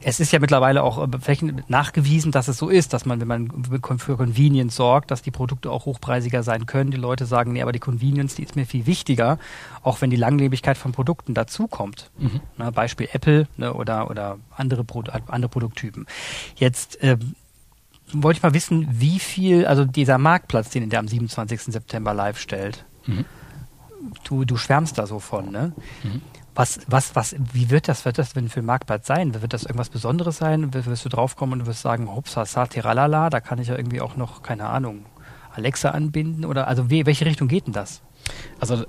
[0.02, 3.64] es ist ja mittlerweile auch äh, nachgewiesen, dass es so ist, dass man, wenn man
[3.98, 6.90] für Convenience sorgt, dass die Produkte auch hochpreisiger sein können.
[6.90, 9.38] Die Leute sagen, nee, aber die Convenience, die ist mir viel wichtiger,
[9.82, 12.10] auch wenn die Langlebigkeit von Produkten dazukommt.
[12.18, 12.40] Mhm.
[12.72, 16.06] Beispiel Apple ne, oder, oder andere, Pro andere Produkttypen.
[16.56, 17.34] Jetzt ähm,
[18.12, 21.62] wollte ich mal wissen, wie viel, also dieser Marktplatz, den der am 27.
[21.62, 23.24] September live stellt, mhm.
[24.24, 25.72] du, du schwärmst da so von, ne?
[26.02, 26.22] Mhm.
[26.60, 29.40] Was, was, was, wie wird das, wird das denn für Marktplatz sein?
[29.40, 30.74] Wird das irgendwas Besonderes sein?
[30.74, 32.36] Wirst du draufkommen und wirst sagen, hops,
[32.68, 35.06] tiralala, da kann ich ja irgendwie auch noch, keine Ahnung,
[35.54, 36.44] Alexa anbinden?
[36.44, 38.02] Oder also wie, welche Richtung geht denn das?
[38.58, 38.86] Also äh,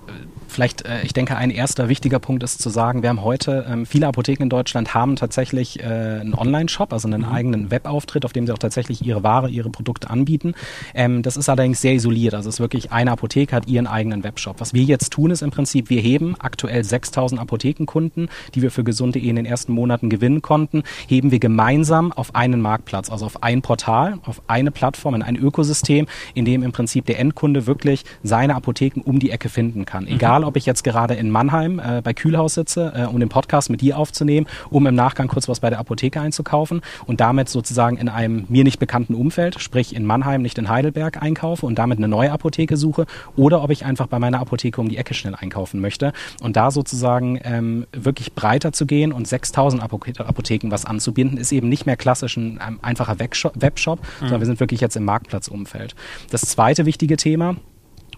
[0.48, 3.86] vielleicht, äh, ich denke, ein erster wichtiger Punkt ist zu sagen, wir haben heute, ähm,
[3.86, 7.30] viele Apotheken in Deutschland haben tatsächlich äh, einen Online-Shop, also einen mhm.
[7.30, 10.54] eigenen Webauftritt, auf dem sie auch tatsächlich ihre Ware, ihre Produkte anbieten.
[10.94, 14.24] Ähm, das ist allerdings sehr isoliert, also es ist wirklich eine Apotheke hat ihren eigenen
[14.24, 14.60] Webshop.
[14.60, 18.84] Was wir jetzt tun, ist im Prinzip, wir heben aktuell 6000 Apothekenkunden, die wir für
[18.84, 23.44] gesunde.de in den ersten Monaten gewinnen konnten, heben wir gemeinsam auf einen Marktplatz, also auf
[23.44, 28.04] ein Portal, auf eine Plattform, in ein Ökosystem, in dem im Prinzip der Endkunde wirklich
[28.24, 30.04] seine Apotheken um die Ecke finden kann.
[30.04, 30.12] Mhm.
[30.12, 33.70] Egal, ob ich jetzt gerade in Mannheim äh, bei Kühlhaus sitze, äh, um den Podcast
[33.70, 37.98] mit dir aufzunehmen, um im Nachgang kurz was bei der Apotheke einzukaufen und damit sozusagen
[37.98, 41.98] in einem mir nicht bekannten Umfeld, sprich in Mannheim, nicht in Heidelberg einkaufe und damit
[41.98, 45.36] eine neue Apotheke suche oder ob ich einfach bei meiner Apotheke um die Ecke schnell
[45.36, 51.38] einkaufen möchte und da sozusagen ähm, wirklich breiter zu gehen und 6000 Apotheken was anzubinden,
[51.38, 54.06] ist eben nicht mehr klassisch ein einfacher Webshop, mhm.
[54.20, 55.96] sondern wir sind wirklich jetzt im Marktplatzumfeld.
[56.30, 57.56] Das zweite wichtige Thema,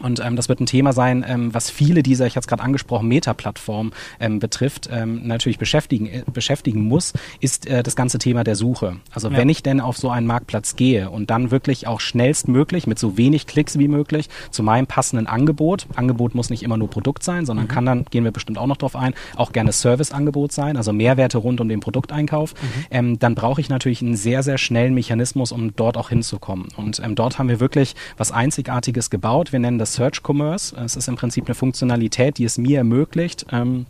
[0.03, 2.61] und ähm, das wird ein Thema sein, ähm, was viele dieser, ich hatte es gerade
[2.61, 8.43] angesprochen, Meta-Plattformen ähm, betrifft, ähm, natürlich beschäftigen, äh, beschäftigen muss, ist äh, das ganze Thema
[8.43, 8.97] der Suche.
[9.11, 9.37] Also ja.
[9.37, 13.17] wenn ich denn auf so einen Marktplatz gehe und dann wirklich auch schnellstmöglich mit so
[13.17, 17.45] wenig Klicks wie möglich zu meinem passenden Angebot, Angebot muss nicht immer nur Produkt sein,
[17.45, 17.69] sondern mhm.
[17.69, 21.37] kann dann, gehen wir bestimmt auch noch drauf ein, auch gerne Serviceangebot sein, also Mehrwerte
[21.37, 22.85] rund um den Produkteinkauf, mhm.
[22.91, 26.67] ähm, dann brauche ich natürlich einen sehr, sehr schnellen Mechanismus, um dort auch hinzukommen.
[26.75, 29.53] Und ähm, dort haben wir wirklich was Einzigartiges gebaut.
[29.53, 30.75] Wir nennen das Search Commerce.
[30.75, 33.85] Es ist im Prinzip eine Funktionalität, die es mir ermöglicht, ähm,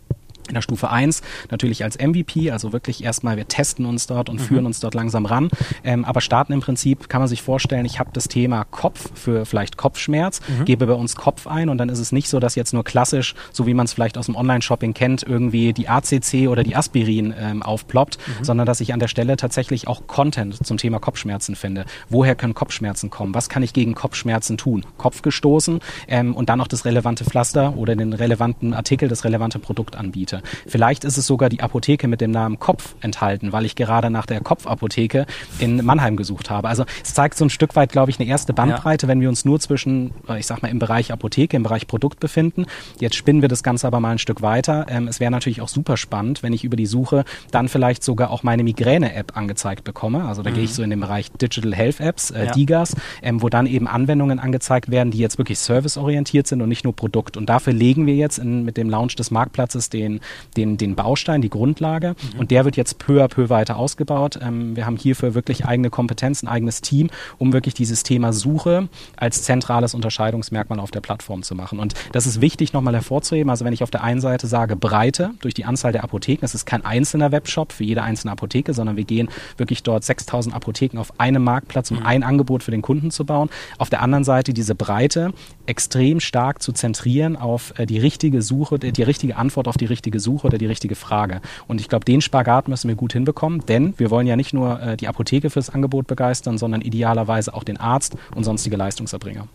[0.48, 4.40] in der Stufe 1 natürlich als MVP, also wirklich erstmal, wir testen uns dort und
[4.40, 4.44] mhm.
[4.44, 5.48] führen uns dort langsam ran.
[5.82, 9.46] Ähm, aber starten im Prinzip, kann man sich vorstellen, ich habe das Thema Kopf für
[9.46, 10.64] vielleicht Kopfschmerz, mhm.
[10.64, 13.34] gebe bei uns Kopf ein und dann ist es nicht so, dass jetzt nur klassisch,
[13.52, 17.34] so wie man es vielleicht aus dem Online-Shopping kennt, irgendwie die ACC oder die Aspirin
[17.38, 18.44] ähm, aufploppt, mhm.
[18.44, 21.84] sondern dass ich an der Stelle tatsächlich auch Content zum Thema Kopfschmerzen finde.
[22.08, 23.34] Woher können Kopfschmerzen kommen?
[23.34, 24.84] Was kann ich gegen Kopfschmerzen tun?
[24.98, 29.58] Kopf gestoßen ähm, und dann noch das relevante Pflaster oder den relevanten Artikel, das relevante
[29.58, 30.42] Produkt anbieten Seite.
[30.66, 34.26] Vielleicht ist es sogar die Apotheke mit dem Namen Kopf enthalten, weil ich gerade nach
[34.26, 35.26] der Kopfapotheke
[35.58, 36.68] in Mannheim gesucht habe.
[36.68, 39.08] Also es zeigt so ein Stück weit, glaube ich, eine erste Bandbreite, ja.
[39.08, 42.20] wenn wir uns nur zwischen, äh, ich sag mal, im Bereich Apotheke, im Bereich Produkt
[42.20, 42.66] befinden.
[43.00, 44.86] Jetzt spinnen wir das Ganze aber mal ein Stück weiter.
[44.88, 48.30] Ähm, es wäre natürlich auch super spannend, wenn ich über die Suche dann vielleicht sogar
[48.30, 50.24] auch meine Migräne-App angezeigt bekomme.
[50.24, 50.54] Also da mhm.
[50.54, 52.52] gehe ich so in den Bereich Digital Health Apps, äh, ja.
[52.52, 56.84] DIGAs, ähm, wo dann eben Anwendungen angezeigt werden, die jetzt wirklich serviceorientiert sind und nicht
[56.84, 57.36] nur Produkt.
[57.36, 60.20] Und dafür legen wir jetzt in, mit dem Launch des Marktplatzes den,
[60.56, 62.10] den, den Baustein, die Grundlage.
[62.34, 62.40] Mhm.
[62.40, 64.38] Und der wird jetzt peu à peu weiter ausgebaut.
[64.42, 69.42] Ähm, wir haben hierfür wirklich eigene Kompetenzen, eigenes Team, um wirklich dieses Thema Suche als
[69.42, 71.78] zentrales Unterscheidungsmerkmal auf der Plattform zu machen.
[71.78, 73.50] Und das ist wichtig nochmal hervorzuheben.
[73.50, 76.54] Also wenn ich auf der einen Seite sage Breite durch die Anzahl der Apotheken, es
[76.54, 80.98] ist kein einzelner Webshop für jede einzelne Apotheke, sondern wir gehen wirklich dort 6000 Apotheken
[80.98, 82.06] auf einem Marktplatz, um mhm.
[82.06, 83.50] ein Angebot für den Kunden zu bauen.
[83.78, 85.32] Auf der anderen Seite diese Breite
[85.66, 89.86] extrem stark zu zentrieren auf äh, die richtige Suche, die, die richtige Antwort auf die
[89.86, 91.40] richtige Suche oder die richtige Frage.
[91.66, 94.80] Und ich glaube, den Spagat müssen wir gut hinbekommen, denn wir wollen ja nicht nur
[94.80, 99.48] äh, die Apotheke fürs Angebot begeistern, sondern idealerweise auch den Arzt und sonstige Leistungserbringer.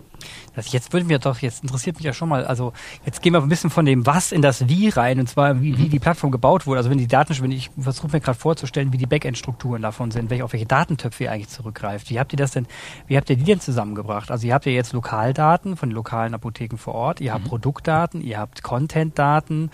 [0.56, 2.74] Das jetzt würden wir doch, jetzt interessiert mich ja schon mal, also
[3.06, 5.78] jetzt gehen wir ein bisschen von dem Was in das Wie rein, und zwar wie,
[5.78, 6.80] wie die Plattform gebaut wurde.
[6.80, 10.30] Also wenn die Daten, wenn ich versuche mir gerade vorzustellen, wie die Backend-Strukturen davon sind,
[10.30, 12.10] welche, auf welche Datentöpfe ihr eigentlich zurückgreift.
[12.10, 12.67] Wie habt ihr das denn,
[13.08, 14.32] wie habt ihr die denn zusammengebracht?
[14.32, 17.50] Also ihr habt ja jetzt Lokaldaten von den lokalen Apotheken vor Ort, ihr habt mhm.
[17.50, 19.72] Produktdaten, ihr habt Content-Daten,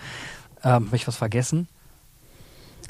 [0.64, 1.68] ähm, habe ich was vergessen?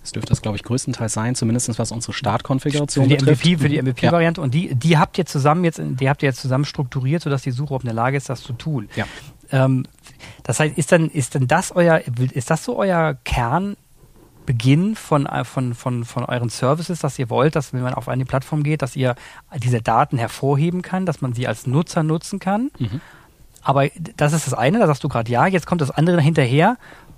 [0.06, 3.44] Das dürfte das, glaube ich, größtenteils sein, zumindest was unsere Startkonfiguration für die betrifft.
[3.44, 4.40] MVP, für die MVP-Variante.
[4.40, 4.44] Ja.
[4.44, 7.50] Und die, die habt ihr zusammen jetzt, die habt ihr jetzt zusammen strukturiert, sodass die
[7.50, 8.88] Suche auch in der Lage ist, das zu tun.
[8.94, 9.04] Ja.
[9.50, 9.84] Ähm,
[10.44, 12.02] das heißt, ist dann, ist denn das euer,
[12.32, 17.72] ist das so euer Kernbeginn von, von, von, von euren Services, dass ihr wollt, dass
[17.72, 19.16] wenn man auf eine Plattform geht, dass ihr
[19.56, 22.70] diese Daten hervorheben kann, dass man sie als Nutzer nutzen kann?
[22.78, 23.00] Mhm.
[23.62, 26.76] Aber das ist das eine, da sagst du gerade ja, jetzt kommt das andere hinterher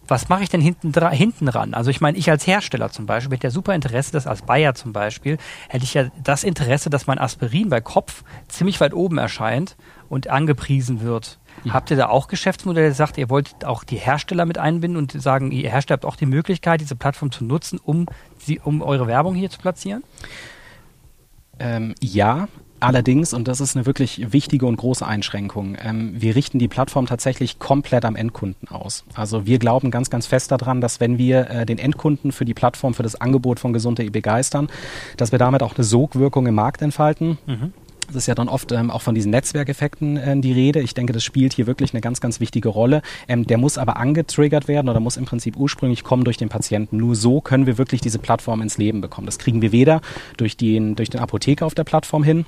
[0.08, 1.74] was mache ich denn hinten, hinten ran?
[1.74, 4.74] Also ich meine, ich als Hersteller zum Beispiel hätte ja super Interesse, dass als Bayer
[4.74, 5.36] zum Beispiel,
[5.68, 9.76] hätte ich ja das Interesse, dass mein Aspirin bei Kopf ziemlich weit oben erscheint
[10.08, 11.38] und angepriesen wird.
[11.64, 11.74] Mhm.
[11.74, 15.50] Habt ihr da auch Geschäftsmodelle, sagt, ihr wollt auch die Hersteller mit einbinden und sagen,
[15.50, 18.06] ihr Hersteller habt auch die Möglichkeit, diese Plattform zu nutzen, um,
[18.38, 20.02] sie, um eure Werbung hier zu platzieren?
[21.58, 22.48] Ähm, ja,
[22.80, 27.06] Allerdings, und das ist eine wirklich wichtige und große Einschränkung, ähm, wir richten die Plattform
[27.06, 29.04] tatsächlich komplett am Endkunden aus.
[29.14, 32.54] Also wir glauben ganz, ganz fest daran, dass wenn wir äh, den Endkunden für die
[32.54, 34.68] Plattform, für das Angebot von Gesund.de begeistern,
[35.16, 37.38] dass wir damit auch eine Sogwirkung im Markt entfalten.
[37.46, 37.72] Mhm.
[38.10, 40.80] Es ist ja dann oft ähm, auch von diesen Netzwerkeffekten äh, die Rede.
[40.80, 43.02] Ich denke, das spielt hier wirklich eine ganz, ganz wichtige Rolle.
[43.28, 46.96] Ähm, der muss aber angetriggert werden oder muss im Prinzip ursprünglich kommen durch den Patienten.
[46.96, 49.26] Nur so können wir wirklich diese Plattform ins Leben bekommen.
[49.26, 50.00] Das kriegen wir weder
[50.38, 52.46] durch den, durch den Apotheker auf der Plattform hin,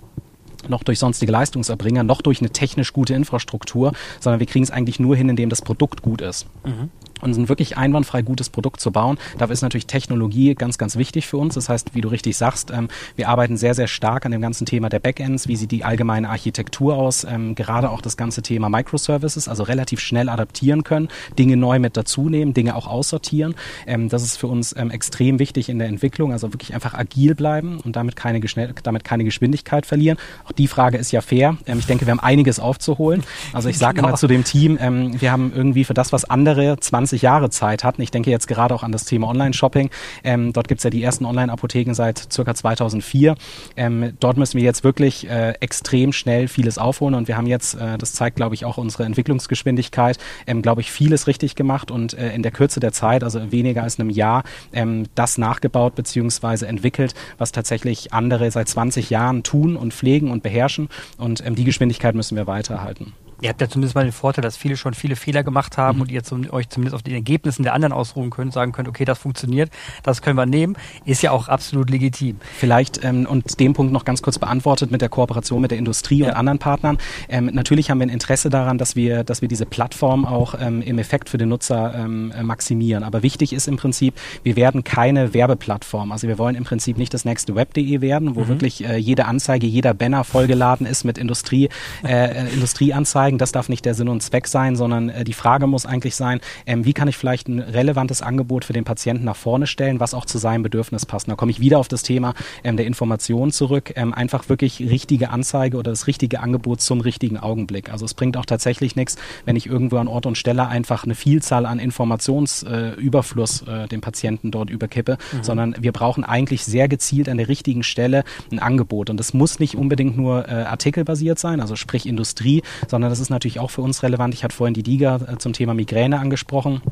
[0.68, 4.98] noch durch sonstige Leistungserbringer, noch durch eine technisch gute Infrastruktur, sondern wir kriegen es eigentlich
[4.98, 6.46] nur hin, indem das Produkt gut ist.
[6.64, 9.18] Mhm und ein wirklich einwandfrei gutes Produkt zu bauen.
[9.38, 11.54] Dafür ist natürlich Technologie ganz, ganz wichtig für uns.
[11.54, 14.66] Das heißt, wie du richtig sagst, ähm, wir arbeiten sehr, sehr stark an dem ganzen
[14.66, 15.48] Thema der Backends.
[15.48, 17.24] Wie sieht die allgemeine Architektur aus?
[17.24, 21.96] Ähm, gerade auch das ganze Thema Microservices, also relativ schnell adaptieren können, Dinge neu mit
[21.96, 23.54] dazu nehmen, Dinge auch aussortieren.
[23.86, 26.32] Ähm, das ist für uns ähm, extrem wichtig in der Entwicklung.
[26.32, 28.40] Also wirklich einfach agil bleiben und damit keine,
[28.82, 30.18] damit keine Geschwindigkeit verlieren.
[30.46, 31.56] Auch die Frage ist ja fair.
[31.66, 33.22] Ähm, ich denke, wir haben einiges aufzuholen.
[33.52, 34.08] Also ich sage genau.
[34.08, 37.50] immer zu dem Team, ähm, wir haben irgendwie für das, was andere 20 20 Jahre
[37.50, 38.02] Zeit hatten.
[38.02, 39.90] Ich denke jetzt gerade auch an das Thema Online-Shopping.
[40.22, 43.34] Ähm, dort gibt es ja die ersten Online-Apotheken seit circa 2004.
[43.76, 47.74] Ähm, dort müssen wir jetzt wirklich äh, extrem schnell vieles aufholen und wir haben jetzt,
[47.74, 52.14] äh, das zeigt glaube ich auch unsere Entwicklungsgeschwindigkeit, ähm, glaube ich vieles richtig gemacht und
[52.14, 56.66] äh, in der Kürze der Zeit, also weniger als einem Jahr, ähm, das nachgebaut bzw.
[56.66, 61.64] entwickelt, was tatsächlich andere seit 20 Jahren tun und pflegen und beherrschen und ähm, die
[61.64, 63.14] Geschwindigkeit müssen wir weiterhalten.
[63.40, 66.02] Ihr habt ja zumindest mal den Vorteil, dass viele schon viele Fehler gemacht haben mhm.
[66.02, 69.04] und ihr zum, euch zumindest auf den Ergebnissen der anderen ausruhen könnt, sagen könnt, okay,
[69.04, 69.70] das funktioniert,
[70.02, 72.36] das können wir nehmen, ist ja auch absolut legitim.
[72.58, 76.18] Vielleicht ähm, und den Punkt noch ganz kurz beantwortet mit der Kooperation mit der Industrie
[76.18, 76.28] ja.
[76.28, 76.98] und anderen Partnern.
[77.28, 80.82] Ähm, natürlich haben wir ein Interesse daran, dass wir, dass wir diese Plattform auch ähm,
[80.82, 83.02] im Effekt für den Nutzer ähm, äh, maximieren.
[83.02, 86.12] Aber wichtig ist im Prinzip, wir werden keine Werbeplattform.
[86.12, 88.48] Also wir wollen im Prinzip nicht das nächste Web.de werden, wo mhm.
[88.48, 91.68] wirklich äh, jede Anzeige, jeder Banner vollgeladen ist mit Industrie,
[92.04, 95.32] äh, äh Industrieanzeigen zeigen, das darf nicht der Sinn und Zweck sein, sondern äh, die
[95.32, 99.24] Frage muss eigentlich sein, ähm, wie kann ich vielleicht ein relevantes Angebot für den Patienten
[99.24, 101.28] nach vorne stellen, was auch zu seinem Bedürfnis passt.
[101.28, 103.92] Da komme ich wieder auf das Thema ähm, der Information zurück.
[103.94, 107.92] Ähm, einfach wirklich richtige Anzeige oder das richtige Angebot zum richtigen Augenblick.
[107.92, 111.14] Also es bringt auch tatsächlich nichts, wenn ich irgendwo an Ort und Stelle einfach eine
[111.14, 115.44] Vielzahl an Informationsüberfluss äh, äh, dem Patienten dort überkippe, mhm.
[115.44, 119.08] sondern wir brauchen eigentlich sehr gezielt an der richtigen Stelle ein Angebot.
[119.10, 123.60] Und das muss nicht unbedingt nur artikelbasiert sein, also sprich Industrie, sondern das ist natürlich
[123.60, 124.34] auch für uns relevant.
[124.34, 126.82] Ich hatte vorhin die DIGA äh, zum Thema Migräne angesprochen.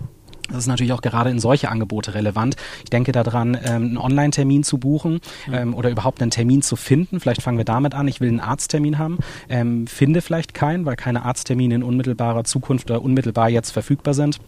[0.48, 2.56] Das ist natürlich auch gerade in solche Angebote relevant.
[2.82, 5.20] Ich denke daran, ähm, einen Online-Termin zu buchen
[5.52, 7.20] ähm, oder überhaupt einen Termin zu finden.
[7.20, 8.08] Vielleicht fangen wir damit an.
[8.08, 9.18] Ich will einen Arzttermin haben,
[9.50, 14.40] ähm, finde vielleicht keinen, weil keine Arzttermine in unmittelbarer Zukunft oder unmittelbar jetzt verfügbar sind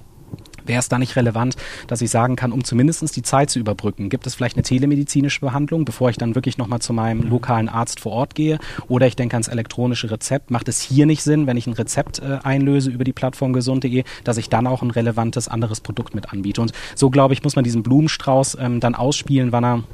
[0.66, 4.08] wäre es da nicht relevant, dass ich sagen kann, um zumindest die Zeit zu überbrücken,
[4.08, 8.00] gibt es vielleicht eine telemedizinische Behandlung, bevor ich dann wirklich nochmal zu meinem lokalen Arzt
[8.00, 8.58] vor Ort gehe?
[8.88, 10.50] Oder ich denke ans elektronische Rezept.
[10.50, 14.04] Macht es hier nicht Sinn, wenn ich ein Rezept äh, einlöse über die Plattform gesund.de,
[14.24, 16.60] dass ich dann auch ein relevantes anderes Produkt mit anbiete?
[16.60, 19.84] Und so, glaube ich, muss man diesen Blumenstrauß ähm, dann ausspielen, wann er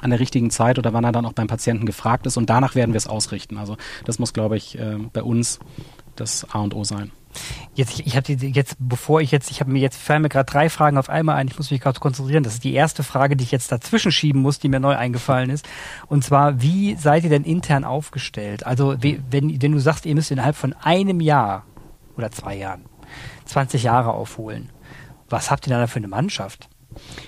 [0.00, 2.36] an der richtigen Zeit oder wann er dann auch beim Patienten gefragt ist.
[2.36, 3.58] Und danach werden wir es ausrichten.
[3.58, 5.58] Also das muss, glaube ich, äh, bei uns
[6.16, 7.10] das A und O sein.
[7.74, 10.68] Jetzt, ich habe jetzt, bevor ich jetzt, ich habe mir jetzt fallen mir gerade drei
[10.68, 11.48] Fragen auf einmal ein.
[11.48, 12.42] Ich muss mich gerade konzentrieren.
[12.42, 15.50] Das ist die erste Frage, die ich jetzt dazwischen schieben muss, die mir neu eingefallen
[15.50, 15.68] ist.
[16.06, 18.66] Und zwar, wie seid ihr denn intern aufgestellt?
[18.66, 21.64] Also, wenn, wenn du sagst, ihr müsst innerhalb von einem Jahr
[22.16, 22.84] oder zwei Jahren
[23.44, 24.70] 20 Jahre aufholen,
[25.28, 26.68] was habt ihr da für eine Mannschaft?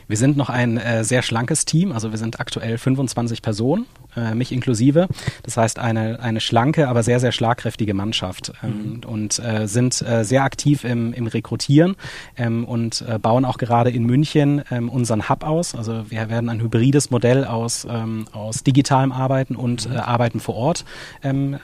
[0.08, 3.86] Wir sind noch ein äh, sehr schlankes Team, also wir sind aktuell 25 Personen
[4.16, 5.08] äh, mich inklusive.
[5.42, 9.10] Das heißt, eine, eine schlanke, aber sehr, sehr schlagkräftige Mannschaft ähm, mhm.
[9.10, 11.96] und äh, sind äh, sehr aktiv im, im Rekrutieren
[12.36, 15.74] ähm, und äh, bauen auch gerade in München ähm, unseren Hub aus.
[15.74, 19.96] Also wir werden ein hybrides Modell aus, ähm, aus digitalem Arbeiten und mhm.
[19.96, 20.84] äh, Arbeiten vor Ort
[21.22, 21.58] ähm,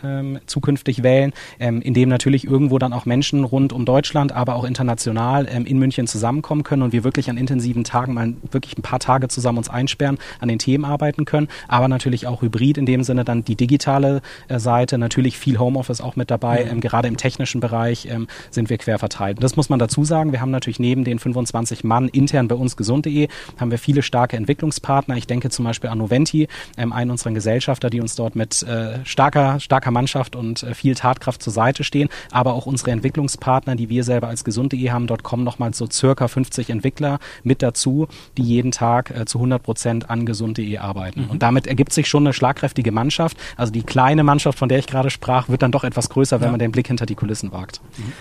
[0.47, 5.45] zukünftig wählen, in dem natürlich irgendwo dann auch Menschen rund um Deutschland, aber auch international
[5.47, 9.29] in München zusammenkommen können und wir wirklich an intensiven Tagen mal wirklich ein paar Tage
[9.29, 13.03] zusammen uns einsperren, an den Themen arbeiten können, aber natürlich auch auch hybrid in dem
[13.03, 16.65] Sinne dann die digitale äh, Seite, natürlich viel Homeoffice auch mit dabei.
[16.65, 16.71] Mhm.
[16.71, 19.43] Ähm, gerade im technischen Bereich ähm, sind wir quer verteilt.
[19.43, 20.33] Das muss man dazu sagen.
[20.33, 24.37] Wir haben natürlich neben den 25 Mann intern bei uns gesund.de haben wir viele starke
[24.37, 25.17] Entwicklungspartner.
[25.17, 29.05] Ich denke zum Beispiel an Noventi, ähm, einen unserer Gesellschafter, die uns dort mit äh,
[29.05, 32.09] starker, starker Mannschaft und äh, viel Tatkraft zur Seite stehen.
[32.31, 36.29] Aber auch unsere Entwicklungspartner, die wir selber als gesund.de haben, dort kommen nochmal so circa
[36.29, 41.23] 50 Entwickler mit dazu, die jeden Tag äh, zu 100 Prozent an gesund.de arbeiten.
[41.23, 41.31] Mhm.
[41.31, 43.37] Und damit ergibt sich schon eine schlagkräftige Mannschaft.
[43.57, 46.49] Also die kleine Mannschaft, von der ich gerade sprach, wird dann doch etwas größer, wenn
[46.49, 46.53] ja.
[46.53, 47.81] man den Blick hinter die Kulissen wagt.
[47.97, 48.13] Mhm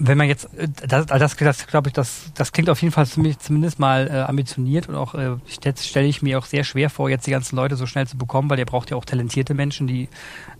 [0.00, 3.06] wenn man jetzt, äh, das, das, das glaube ich, das, das klingt auf jeden Fall
[3.06, 6.90] für mich zumindest mal äh, ambitioniert und auch äh, stelle ich mir auch sehr schwer
[6.90, 9.54] vor, jetzt die ganzen Leute so schnell zu bekommen, weil ihr braucht ja auch talentierte
[9.54, 10.08] Menschen, die,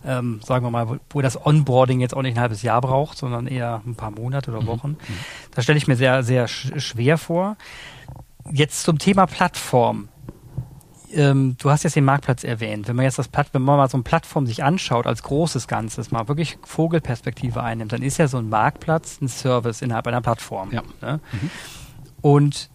[0.05, 3.17] ähm, sagen wir mal, wo, wo das Onboarding jetzt auch nicht ein halbes Jahr braucht,
[3.17, 4.67] sondern eher ein paar Monate oder mhm.
[4.67, 4.89] Wochen.
[4.89, 5.17] Mhm.
[5.55, 7.57] Das stelle ich mir sehr, sehr sch schwer vor.
[8.51, 10.09] Jetzt zum Thema Plattform
[11.13, 12.87] ähm, du hast jetzt den Marktplatz erwähnt.
[12.87, 15.67] Wenn man jetzt das Platt, wenn man mal so eine Plattform sich anschaut als großes
[15.67, 20.21] Ganzes, mal wirklich Vogelperspektive einnimmt, dann ist ja so ein Marktplatz ein Service innerhalb einer
[20.21, 20.71] Plattform.
[20.71, 20.83] Ja.
[21.01, 21.19] Ne?
[21.31, 21.49] Mhm.
[22.21, 22.69] Und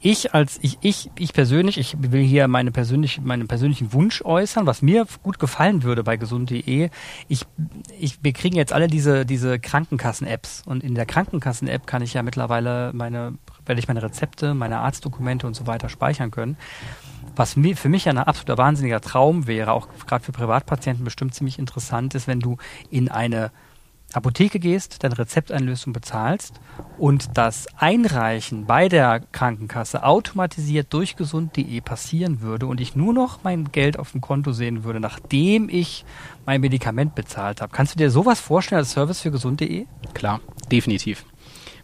[0.00, 4.64] ich als ich, ich, ich persönlich, ich will hier meine persönlich, meinen persönlichen Wunsch äußern,
[4.64, 6.90] was mir gut gefallen würde bei gesund.de.
[7.26, 7.46] Ich,
[7.98, 12.22] ich, wir kriegen jetzt alle diese, diese Krankenkassen-Apps und in der Krankenkassen-App kann ich ja
[12.22, 13.34] mittlerweile meine,
[13.66, 16.56] werde ich meine Rezepte, meine Arztdokumente und so weiter speichern können.
[17.36, 22.14] Was für mich ein absoluter wahnsinniger Traum wäre, auch gerade für Privatpatienten bestimmt ziemlich interessant
[22.14, 22.56] ist, wenn du
[22.90, 23.50] in eine
[24.14, 26.60] Apotheke gehst, dein Rezept einlöst und bezahlst
[26.96, 33.44] und das Einreichen bei der Krankenkasse automatisiert durch gesund.de passieren würde und ich nur noch
[33.44, 36.06] mein Geld auf dem Konto sehen würde, nachdem ich
[36.46, 37.70] mein Medikament bezahlt habe.
[37.70, 39.84] Kannst du dir sowas vorstellen als Service für gesund.de?
[40.14, 40.40] Klar,
[40.72, 41.26] definitiv.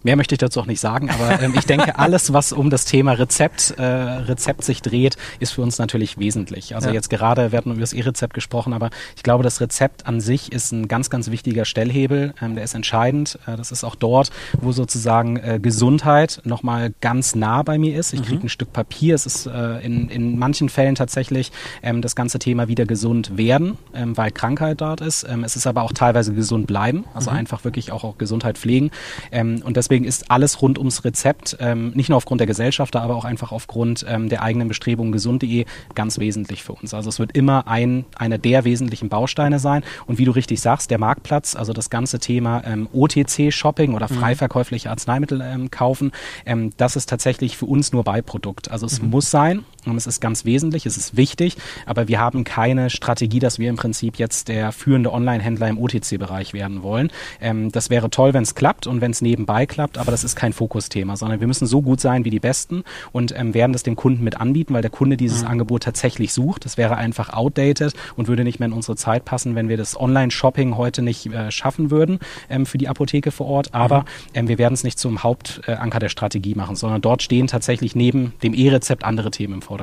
[0.04, 2.84] Mehr möchte ich dazu auch nicht sagen, aber ähm, ich denke, alles, was um das
[2.84, 6.74] Thema Rezept, äh, Rezept sich dreht, ist für uns natürlich wesentlich.
[6.74, 6.94] Also ja.
[6.94, 10.52] jetzt gerade, wir hatten über das E-Rezept gesprochen, aber ich glaube, das Rezept an sich
[10.52, 12.34] ist ein ganz, ganz wichtiger Stellhebel.
[12.40, 13.38] Ähm, der ist entscheidend.
[13.46, 18.12] Äh, das ist auch dort, wo sozusagen äh, Gesundheit nochmal ganz nah bei mir ist.
[18.12, 18.24] Ich mhm.
[18.24, 19.14] kriege ein Stück Papier.
[19.14, 21.50] Es ist äh, in, in manchen Fällen tatsächlich
[21.82, 25.26] ähm, das ganze Thema wieder gesund werden, ähm, weil Krankheit dort ist.
[25.28, 27.38] Ähm, es ist aber auch teilweise gesund bleiben, also mhm.
[27.38, 28.90] einfach wirklich auch, auch Gesundheit pflegen.
[29.32, 32.96] Ähm, und deswegen deswegen ist alles rund ums Rezept, ähm, nicht nur aufgrund der Gesellschaft,
[32.96, 36.92] aber auch einfach aufgrund ähm, der eigenen Bestrebungen gesund.de ganz wesentlich für uns.
[36.94, 39.84] Also es wird immer ein, einer der wesentlichen Bausteine sein.
[40.06, 44.16] Und wie du richtig sagst, der Marktplatz, also das ganze Thema ähm, OTC-Shopping oder mhm.
[44.16, 46.10] freiverkäufliche Arzneimittel ähm, kaufen,
[46.44, 48.72] ähm, das ist tatsächlich für uns nur Beiprodukt.
[48.72, 49.10] Also es mhm.
[49.10, 53.38] muss sein und es ist ganz wesentlich, es ist wichtig, aber wir haben keine Strategie,
[53.38, 57.10] dass wir im Prinzip jetzt der führende Online-Händler im OTC-Bereich werden wollen.
[57.40, 60.36] Ähm, das wäre toll, wenn es klappt und wenn es nebenbei klappt aber das ist
[60.36, 63.82] kein Fokusthema, sondern wir müssen so gut sein wie die Besten und ähm, werden das
[63.82, 65.48] dem Kunden mit anbieten, weil der Kunde dieses mhm.
[65.48, 66.64] Angebot tatsächlich sucht.
[66.64, 69.98] Das wäre einfach outdated und würde nicht mehr in unsere Zeit passen, wenn wir das
[69.98, 72.18] Online-Shopping heute nicht äh, schaffen würden
[72.50, 73.74] ähm, für die Apotheke vor Ort.
[73.74, 74.48] Aber mhm.
[74.48, 78.54] wir werden es nicht zum Hauptanker der Strategie machen, sondern dort stehen tatsächlich neben dem
[78.54, 79.73] E-Rezept andere Themen im Vordergrund.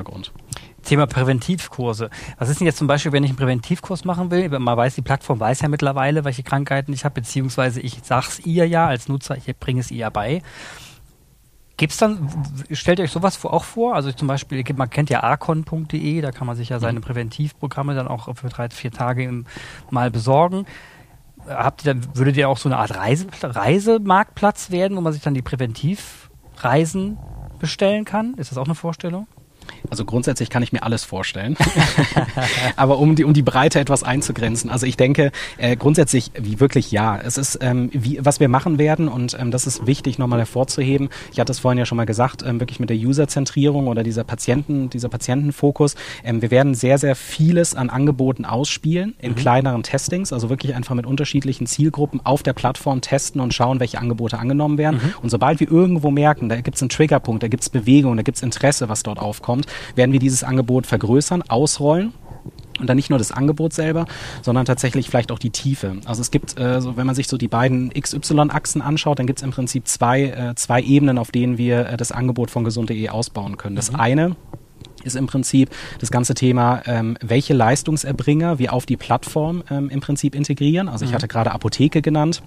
[0.83, 2.09] Thema Präventivkurse.
[2.37, 4.49] Was ist denn jetzt zum Beispiel, wenn ich einen Präventivkurs machen will?
[4.49, 8.67] Man weiß, die Plattform weiß ja mittlerweile, welche Krankheiten ich habe, beziehungsweise ich sag's ihr
[8.67, 10.41] ja als Nutzer, ich bringe es ihr bei.
[11.77, 12.29] Gibt's dann,
[12.71, 13.95] stellt ihr euch sowas auch vor?
[13.95, 17.03] Also zum Beispiel, man kennt ja arcon.de, da kann man sich ja seine mhm.
[17.03, 19.43] Präventivprogramme dann auch für drei, vier Tage
[19.89, 20.67] mal besorgen.
[21.47, 25.23] Habt ihr dann, würdet ihr auch so eine Art Reise, Reisemarktplatz werden, wo man sich
[25.23, 27.17] dann die Präventivreisen
[27.57, 28.35] bestellen kann?
[28.35, 29.25] Ist das auch eine Vorstellung?
[29.89, 31.57] Also grundsätzlich kann ich mir alles vorstellen.
[32.75, 34.69] Aber um die, um die Breite etwas einzugrenzen.
[34.69, 37.17] Also ich denke äh, grundsätzlich wie wirklich ja.
[37.17, 41.09] Es ist, ähm, wie, was wir machen werden und ähm, das ist wichtig nochmal hervorzuheben.
[41.31, 44.23] Ich hatte es vorhin ja schon mal gesagt, ähm, wirklich mit der Userzentrierung oder dieser
[44.23, 45.95] Patienten, dieser Patientenfokus.
[46.23, 49.35] Ähm, wir werden sehr, sehr vieles an Angeboten ausspielen in mhm.
[49.35, 50.33] kleineren Testings.
[50.33, 54.77] Also wirklich einfach mit unterschiedlichen Zielgruppen auf der Plattform testen und schauen, welche Angebote angenommen
[54.77, 55.01] werden.
[55.03, 55.13] Mhm.
[55.21, 58.23] Und sobald wir irgendwo merken, da gibt es einen Triggerpunkt, da gibt es Bewegung, da
[58.23, 59.60] gibt es Interesse, was dort aufkommt,
[59.95, 62.13] werden wir dieses Angebot vergrößern, ausrollen
[62.79, 64.05] und dann nicht nur das Angebot selber,
[64.41, 65.97] sondern tatsächlich vielleicht auch die Tiefe.
[66.05, 69.39] Also es gibt, äh, so, wenn man sich so die beiden XY-Achsen anschaut, dann gibt
[69.39, 73.07] es im Prinzip zwei, äh, zwei Ebenen, auf denen wir äh, das Angebot von gesund.de
[73.09, 73.75] ausbauen können.
[73.75, 73.99] Das mhm.
[73.99, 74.35] eine
[75.03, 75.69] ist im Prinzip
[75.99, 80.89] das ganze Thema, ähm, welche Leistungserbringer wir auf die Plattform ähm, im Prinzip integrieren.
[80.89, 81.15] Also ich mhm.
[81.15, 82.43] hatte gerade Apotheke genannt.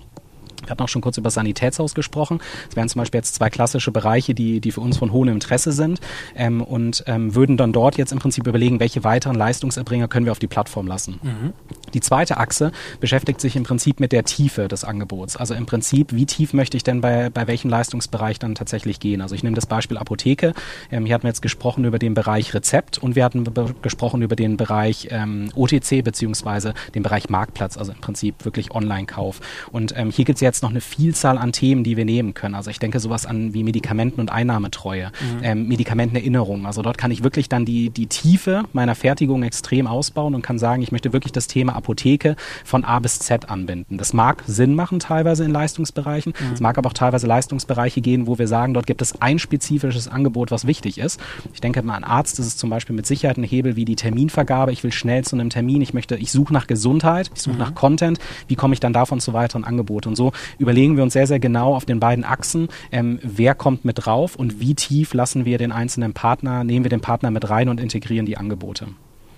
[0.66, 2.40] Wir hatten auch schon kurz über Sanitätshaus gesprochen.
[2.66, 5.72] Das wären zum Beispiel jetzt zwei klassische Bereiche, die, die für uns von hohem Interesse
[5.72, 6.00] sind
[6.34, 10.32] ähm, und ähm, würden dann dort jetzt im Prinzip überlegen, welche weiteren Leistungserbringer können wir
[10.32, 11.18] auf die Plattform lassen.
[11.22, 11.52] Mhm.
[11.92, 15.36] Die zweite Achse beschäftigt sich im Prinzip mit der Tiefe des Angebots.
[15.36, 19.20] Also im Prinzip, wie tief möchte ich denn bei, bei welchem Leistungsbereich dann tatsächlich gehen?
[19.20, 20.54] Also ich nehme das Beispiel Apotheke.
[20.90, 23.44] Ähm, hier hatten wir jetzt gesprochen über den Bereich Rezept und wir hatten
[23.82, 29.40] gesprochen über den Bereich ähm, OTC beziehungsweise den Bereich Marktplatz, also im Prinzip wirklich Online-Kauf.
[29.72, 32.54] Und ähm, hier gibt es jetzt noch eine Vielzahl an Themen, die wir nehmen können.
[32.54, 35.40] Also ich denke sowas an wie Medikamenten- und Einnahmetreue, mhm.
[35.42, 36.66] ähm, Medikamentenerinnerung.
[36.66, 40.58] Also dort kann ich wirklich dann die, die Tiefe meiner Fertigung extrem ausbauen und kann
[40.58, 43.98] sagen, ich möchte wirklich das Thema Apotheke von A bis Z anbinden.
[43.98, 46.34] Das mag Sinn machen teilweise in Leistungsbereichen.
[46.38, 46.52] Mhm.
[46.52, 50.08] Es mag aber auch teilweise Leistungsbereiche gehen, wo wir sagen, dort gibt es ein spezifisches
[50.08, 51.20] Angebot, was wichtig ist.
[51.52, 53.96] Ich denke mal an Arzt ist es zum Beispiel mit Sicherheit ein Hebel wie die
[53.96, 54.72] Terminvergabe.
[54.72, 55.82] Ich will schnell zu einem Termin.
[55.82, 57.60] Ich möchte, ich suche nach Gesundheit, ich suche mhm.
[57.60, 58.18] nach Content.
[58.48, 60.10] Wie komme ich dann davon zu weiteren Angeboten?
[60.10, 63.84] Und so überlegen wir uns sehr, sehr genau auf den beiden Achsen, ähm, wer kommt
[63.84, 67.48] mit drauf und wie tief lassen wir den einzelnen Partner, nehmen wir den Partner mit
[67.48, 68.88] rein und integrieren die Angebote.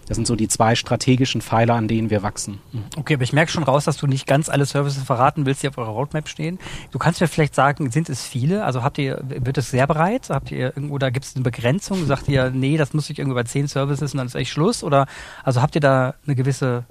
[0.06, 2.60] Das sind so die zwei strategischen Pfeiler, an denen wir wachsen.
[2.72, 2.84] Mhm.
[2.96, 5.68] Okay, aber ich merke schon raus, dass du nicht ganz alle Services verraten willst, die
[5.68, 6.58] auf eurer Roadmap stehen.
[6.92, 8.64] Du kannst mir vielleicht sagen, sind es viele?
[8.64, 10.30] Also habt ihr, wird es sehr breit?
[10.30, 12.06] Habt ihr irgendwo, oder gibt es eine Begrenzung?
[12.06, 14.84] Sagt ihr, nee, das muss ich irgendwie bei zehn Services und dann ist echt Schluss?
[14.84, 15.06] Oder
[15.42, 16.84] also habt ihr da eine gewisse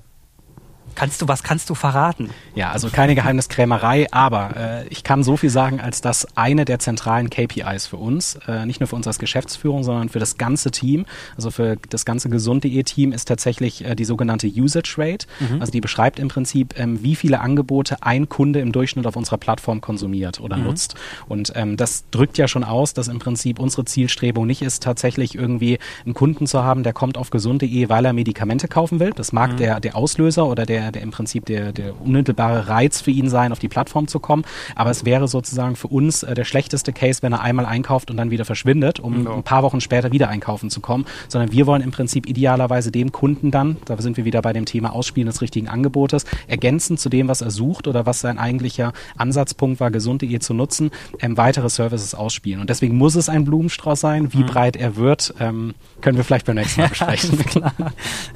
[0.96, 2.30] Kannst du, was kannst du verraten?
[2.56, 6.80] Ja, also keine Geheimniskrämerei, aber äh, ich kann so viel sagen, als dass eine der
[6.80, 10.72] zentralen KPIs für uns, äh, nicht nur für uns als Geschäftsführung, sondern für das ganze
[10.72, 11.06] Team,
[11.36, 15.28] also für das ganze gesund.de Team, ist tatsächlich äh, die sogenannte Usage Rate.
[15.40, 15.60] Mhm.
[15.60, 19.38] Also die beschreibt im Prinzip, ähm, wie viele Angebote ein Kunde im Durchschnitt auf unserer
[19.38, 20.64] Plattform konsumiert oder mhm.
[20.64, 20.96] nutzt.
[21.28, 25.36] Und ähm, das drückt ja schon aus, dass im Prinzip unsere Zielstrebung nicht ist, tatsächlich
[25.36, 29.12] irgendwie einen Kunden zu haben, der kommt auf gesund.de, weil er Medikamente kaufen will.
[29.16, 29.58] Das mag mhm.
[29.58, 33.52] der, der Auslöser oder der der, im Prinzip der, der unmittelbare Reiz für ihn sein,
[33.52, 34.44] auf die Plattform zu kommen.
[34.76, 38.18] Aber es wäre sozusagen für uns äh, der schlechteste Case, wenn er einmal einkauft und
[38.18, 39.36] dann wieder verschwindet, um genau.
[39.36, 41.06] ein paar Wochen später wieder einkaufen zu kommen.
[41.28, 44.66] Sondern wir wollen im Prinzip idealerweise dem Kunden dann, da sind wir wieder bei dem
[44.66, 48.94] Thema Ausspielen des richtigen Angebotes, ergänzend zu dem, was er sucht oder was sein eigentlicher
[49.18, 52.62] Ansatzpunkt war, gesund.de zu nutzen, ähm, weitere Services ausspielen.
[52.62, 54.34] Und deswegen muss es ein Blumenstrauß sein.
[54.34, 54.48] Wie mhm.
[54.48, 57.32] breit er wird, ähm, können wir vielleicht beim nächsten Mal besprechen.
[57.32, 57.74] alles klar.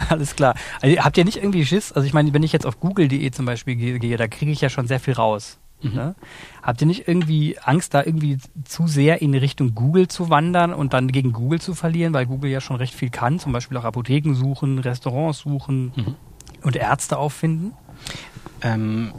[0.10, 0.56] Alles klar.
[0.82, 1.92] Also, habt ihr nicht irgendwie Schiss?
[1.92, 4.70] Also ich meine, wenn ich jetzt auf google.de zum Beispiel gehe, da kriege ich ja
[4.70, 5.58] schon sehr viel raus.
[5.82, 5.94] Mhm.
[5.94, 6.16] Ne?
[6.64, 10.94] Habt ihr nicht irgendwie Angst, da irgendwie zu sehr in Richtung Google zu wandern und
[10.94, 13.84] dann gegen Google zu verlieren, weil Google ja schon recht viel kann, zum Beispiel auch
[13.84, 16.16] Apotheken suchen, Restaurants suchen mhm.
[16.64, 17.74] und Ärzte auffinden?
[18.62, 19.12] Ähm,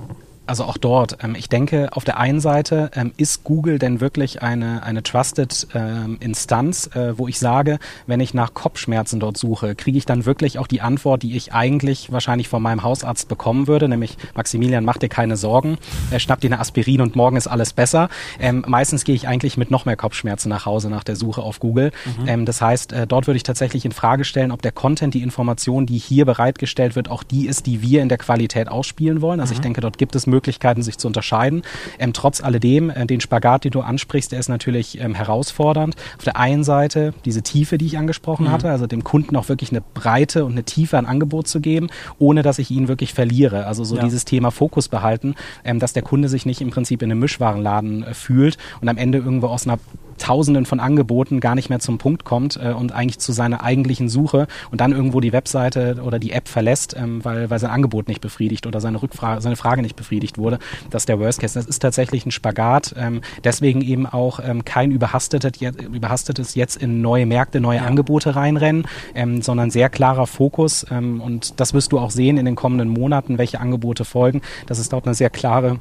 [0.50, 4.42] also auch dort, ähm, ich denke, auf der einen Seite ähm, ist Google denn wirklich
[4.42, 9.76] eine, eine trusted ähm, Instanz, äh, wo ich sage, wenn ich nach Kopfschmerzen dort suche,
[9.76, 13.68] kriege ich dann wirklich auch die Antwort, die ich eigentlich wahrscheinlich von meinem Hausarzt bekommen
[13.68, 15.78] würde, nämlich Maximilian, mach dir keine Sorgen,
[16.10, 18.08] er schnappt dir eine Aspirin und morgen ist alles besser.
[18.40, 21.60] Ähm, meistens gehe ich eigentlich mit noch mehr Kopfschmerzen nach Hause nach der Suche auf
[21.60, 21.92] Google.
[22.18, 22.28] Mhm.
[22.28, 25.22] Ähm, das heißt, äh, dort würde ich tatsächlich in Frage stellen, ob der Content, die
[25.22, 29.38] Information, die hier bereitgestellt wird, auch die ist, die wir in der Qualität ausspielen wollen.
[29.38, 29.58] Also mhm.
[29.58, 31.62] ich denke, dort gibt es Möglichkeiten, Möglichkeiten, sich zu unterscheiden.
[31.98, 35.96] Ähm, trotz alledem, äh, den Spagat, den du ansprichst, der ist natürlich ähm, herausfordernd.
[36.16, 38.52] Auf der einen Seite diese Tiefe, die ich angesprochen mhm.
[38.52, 41.88] hatte, also dem Kunden auch wirklich eine Breite und eine Tiefe an Angebot zu geben,
[42.18, 43.66] ohne dass ich ihn wirklich verliere.
[43.66, 44.02] Also so ja.
[44.02, 48.02] dieses Thema Fokus behalten, ähm, dass der Kunde sich nicht im Prinzip in einem Mischwarenladen
[48.02, 49.78] äh, fühlt und am Ende irgendwo aus einer
[50.20, 54.08] Tausenden von Angeboten gar nicht mehr zum Punkt kommt äh, und eigentlich zu seiner eigentlichen
[54.08, 58.08] Suche und dann irgendwo die Webseite oder die App verlässt, ähm, weil, weil sein Angebot
[58.08, 60.58] nicht befriedigt oder seine Rückfrage, seine Frage nicht befriedigt wurde.
[60.90, 61.58] Das ist der Worst Case.
[61.58, 62.94] Das ist tatsächlich ein Spagat.
[62.96, 67.84] Ähm, deswegen eben auch ähm, kein überhastetes, überhastetes jetzt in neue Märkte, neue ja.
[67.84, 70.86] Angebote reinrennen, ähm, sondern sehr klarer Fokus.
[70.90, 74.42] Ähm, und das wirst du auch sehen in den kommenden Monaten, welche Angebote folgen.
[74.66, 75.78] Das ist dort eine sehr klare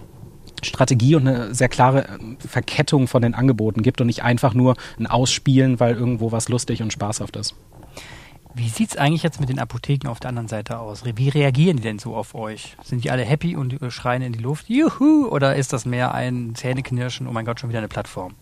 [0.64, 4.76] Strategie und eine sehr klare ähm, Verkettung von den Angeboten gibt und nicht einfach nur
[4.98, 7.56] ein Ausspielen, weil irgendwo was lustig und spaßhaft ist.
[8.56, 11.04] Wie sieht es eigentlich jetzt mit den Apotheken auf der anderen Seite aus?
[11.06, 12.76] Wie reagieren die denn so auf euch?
[12.84, 16.56] Sind die alle happy und schreien in die Luft, juhu, oder ist das mehr ein
[16.56, 18.36] Zähneknirschen, oh mein Gott, schon wieder eine Plattform?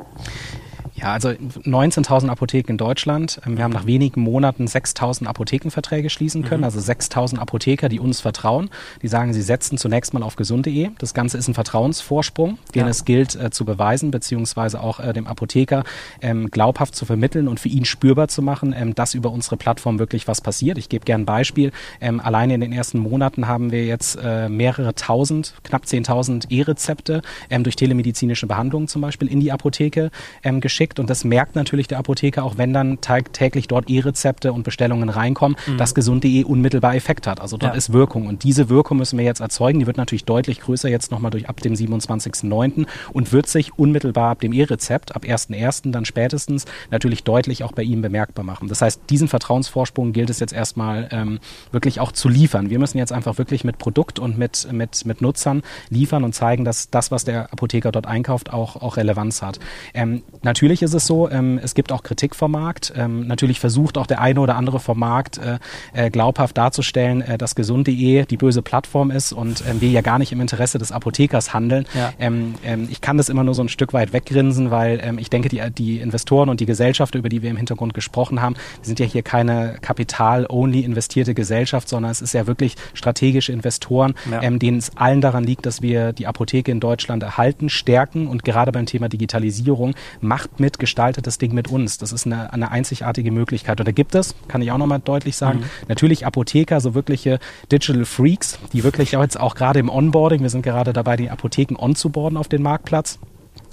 [0.98, 3.40] Ja, also 19.000 Apotheken in Deutschland.
[3.46, 6.66] Ähm, wir haben nach wenigen Monaten 6.000 Apothekenverträge schließen können, mhm.
[6.66, 8.72] also 6.000 Apotheker, die uns vertrauen.
[9.04, 10.90] Die sagen, sie setzen zunächst mal auf gesund.de.
[10.98, 12.88] Das Ganze ist ein Vertrauensvorsprung, den ja.
[12.88, 15.84] es gilt äh, zu beweisen, beziehungsweise auch äh, dem Apotheker
[16.22, 20.00] ähm, glaubhaft zu vermitteln und für ihn spürbar zu machen, ähm, dass über unsere Plattform
[20.00, 20.80] wirklich was passiert.
[20.80, 21.72] Ich gebe gerne ein Beispiel.
[22.02, 27.22] Ähm, alleine in den ersten Monaten haben wir jetzt äh, mehrere tausend, knapp 10.000 E-Rezepte
[27.52, 30.10] ähm, durch telemedizinische Behandlungen zum Beispiel in die Apotheke
[30.44, 34.54] ähm, geschickt geschickt und das merkt natürlich der Apotheker, auch wenn dann täglich dort E-Rezepte
[34.54, 35.78] und Bestellungen reinkommen, mhm.
[35.78, 37.42] dass gesund.de unmittelbar Effekt hat.
[37.42, 37.78] Also dort ja.
[37.78, 39.80] ist Wirkung und diese Wirkung müssen wir jetzt erzeugen.
[39.80, 42.86] Die wird natürlich deutlich größer jetzt nochmal durch ab dem 27.09.
[43.14, 45.92] und wird sich unmittelbar ab dem E-Rezept, ab 1.01.
[45.92, 48.68] dann spätestens natürlich deutlich auch bei ihm bemerkbar machen.
[48.68, 51.40] Das heißt, diesen Vertrauensvorsprung gilt es jetzt erstmal ähm,
[51.72, 52.70] wirklich auch zu liefern.
[52.70, 56.66] Wir müssen jetzt einfach wirklich mit Produkt und mit, mit, mit Nutzern liefern und zeigen,
[56.66, 59.60] dass das, was der Apotheker dort einkauft, auch, auch Relevanz hat.
[59.94, 62.94] Ähm, natürlich Natürlich ist es so, ähm, es gibt auch Kritik vom Markt.
[62.96, 65.58] Ähm, natürlich versucht auch der eine oder andere vom Markt äh,
[65.94, 70.20] äh, glaubhaft darzustellen, äh, dass gesund.de die böse Plattform ist und ähm, wir ja gar
[70.20, 71.88] nicht im Interesse des Apothekers handeln.
[71.96, 72.14] Ja.
[72.20, 75.32] Ähm, ähm, ich kann das immer nur so ein Stück weit weggrinsen, weil ähm, ich
[75.32, 78.54] denke, die, die Investoren und die Gesellschaft, über die wir im Hintergrund gesprochen haben,
[78.84, 84.48] sind ja hier keine kapital-only investierte Gesellschaft, sondern es ist ja wirklich strategische Investoren, ja.
[84.48, 88.72] denen es allen daran liegt, dass wir die Apotheke in Deutschland erhalten, stärken und gerade
[88.72, 91.98] beim Thema Digitalisierung macht mit mit, gestaltet das Ding mit uns.
[91.98, 93.80] Das ist eine, eine einzigartige Möglichkeit.
[93.80, 95.64] Und da gibt es, kann ich auch nochmal deutlich sagen, mhm.
[95.88, 97.40] natürlich Apotheker, so wirkliche
[97.72, 101.78] Digital Freaks, die wirklich jetzt auch gerade im Onboarding, wir sind gerade dabei, die Apotheken
[101.78, 103.18] onzuboarden auf den Marktplatz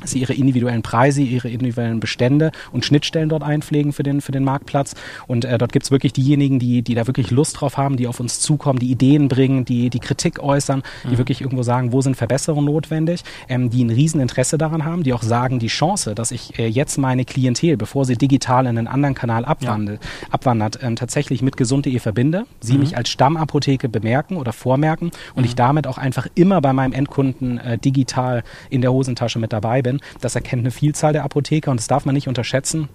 [0.07, 4.45] sie ihre individuellen Preise, ihre individuellen Bestände und Schnittstellen dort einpflegen für den, für den
[4.45, 4.95] Marktplatz.
[5.27, 8.21] Und äh, dort gibt's wirklich diejenigen, die, die da wirklich Lust drauf haben, die auf
[8.21, 11.19] uns zukommen, die Ideen bringen, die die Kritik äußern, die mhm.
[11.19, 15.23] wirklich irgendwo sagen, wo sind Verbesserungen notwendig, ähm, die ein Rieseninteresse daran haben, die auch
[15.23, 19.15] sagen, die Chance, dass ich äh, jetzt meine Klientel, bevor sie digital in einen anderen
[19.15, 20.29] Kanal abwandelt, ja.
[20.31, 22.81] abwandert, ähm, tatsächlich mit gesund.de verbinde, sie mhm.
[22.81, 25.45] mich als Stammapotheke bemerken oder vormerken und mhm.
[25.45, 29.83] ich damit auch einfach immer bei meinem Endkunden äh, digital in der Hosentasche mit dabei
[29.83, 32.89] bin, das erkennt eine Vielzahl der Apotheker und das darf man nicht unterschätzen.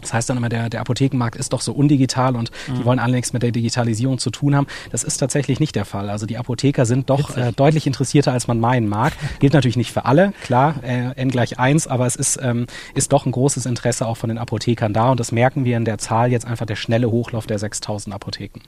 [0.00, 2.76] Das heißt dann immer, der, der Apothekenmarkt ist doch so undigital und mhm.
[2.76, 4.66] die wollen alle nichts mit der Digitalisierung zu tun haben.
[4.90, 6.10] Das ist tatsächlich nicht der Fall.
[6.10, 9.12] Also die Apotheker sind doch äh, deutlich interessierter, als man meinen mag.
[9.38, 13.12] Gilt natürlich nicht für alle, klar, äh, n gleich eins, aber es ist, ähm, ist
[13.12, 15.98] doch ein großes Interesse auch von den Apothekern da und das merken wir in der
[15.98, 18.60] Zahl jetzt einfach der schnelle Hochlauf der 6000 Apotheken.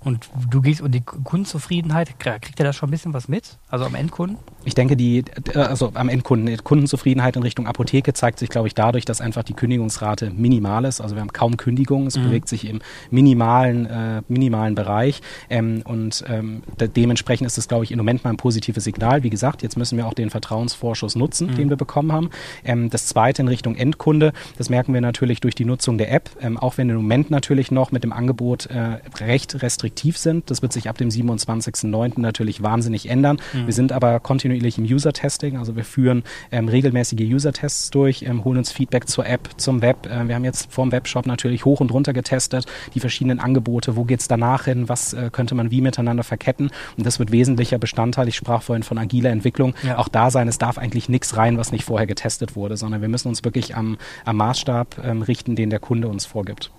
[0.00, 3.58] Und du gehst und die Kundenzufriedenheit, kriegt ihr da schon ein bisschen was mit?
[3.68, 4.38] Also am Endkunden?
[4.64, 8.68] Ich denke, die, äh, also am Endkunden, die Kundenzufriedenheit in Richtung Apotheke zeigt sich, glaube
[8.68, 11.00] ich, dadurch, dass einfach die Kündigungsrate minimal ist.
[11.00, 12.24] Also wir haben kaum Kündigungen, es mhm.
[12.24, 15.20] bewegt sich im minimalen, äh, minimalen Bereich.
[15.50, 19.22] Ähm, und ähm, de dementsprechend ist es, glaube ich, im Moment mal ein positives Signal.
[19.22, 21.54] Wie gesagt, jetzt müssen wir auch den Vertrauensvorschuss nutzen, mhm.
[21.56, 22.30] den wir bekommen haben.
[22.64, 26.30] Ähm, das zweite in Richtung Endkunde, das merken wir natürlich durch die Nutzung der App,
[26.40, 30.50] ähm, auch wenn im Moment natürlich noch mit dem Angebot äh, recht restriktiv sind.
[30.50, 32.20] Das wird sich ab dem 27.09.
[32.20, 33.38] natürlich wahnsinnig ändern.
[33.52, 33.66] Mhm.
[33.66, 38.58] Wir sind aber kontinuierlich im User-Testing, also wir führen ähm, regelmäßige User-Tests durch, ähm, holen
[38.58, 40.06] uns Feedback zur App, zum Web.
[40.06, 44.04] Äh, wir haben jetzt vom Webshop natürlich hoch und runter getestet, die verschiedenen Angebote, wo
[44.04, 46.70] geht's danach hin, was äh, könnte man wie miteinander verketten.
[46.96, 49.98] Und das wird wesentlicher Bestandteil, ich sprach vorhin von agiler Entwicklung, ja.
[49.98, 53.08] auch da sein, es darf eigentlich nichts rein, was nicht vorher getestet wurde, sondern wir
[53.08, 56.70] müssen uns wirklich am, am Maßstab ähm, richten, den der Kunde uns vorgibt.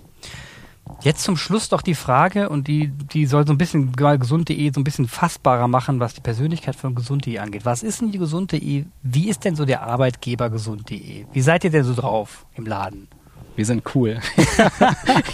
[1.01, 4.79] Jetzt zum Schluss doch die Frage, und die, die soll so ein bisschen gesund.de so
[4.79, 7.65] ein bisschen fassbarer machen, was die Persönlichkeit von gesund.de angeht.
[7.65, 8.85] Was ist denn die gesund.de?
[9.01, 11.25] Wie ist denn so der Arbeitgeber gesund.de?
[11.31, 13.07] Wie seid ihr denn so drauf im Laden?
[13.55, 14.19] Wir sind cool.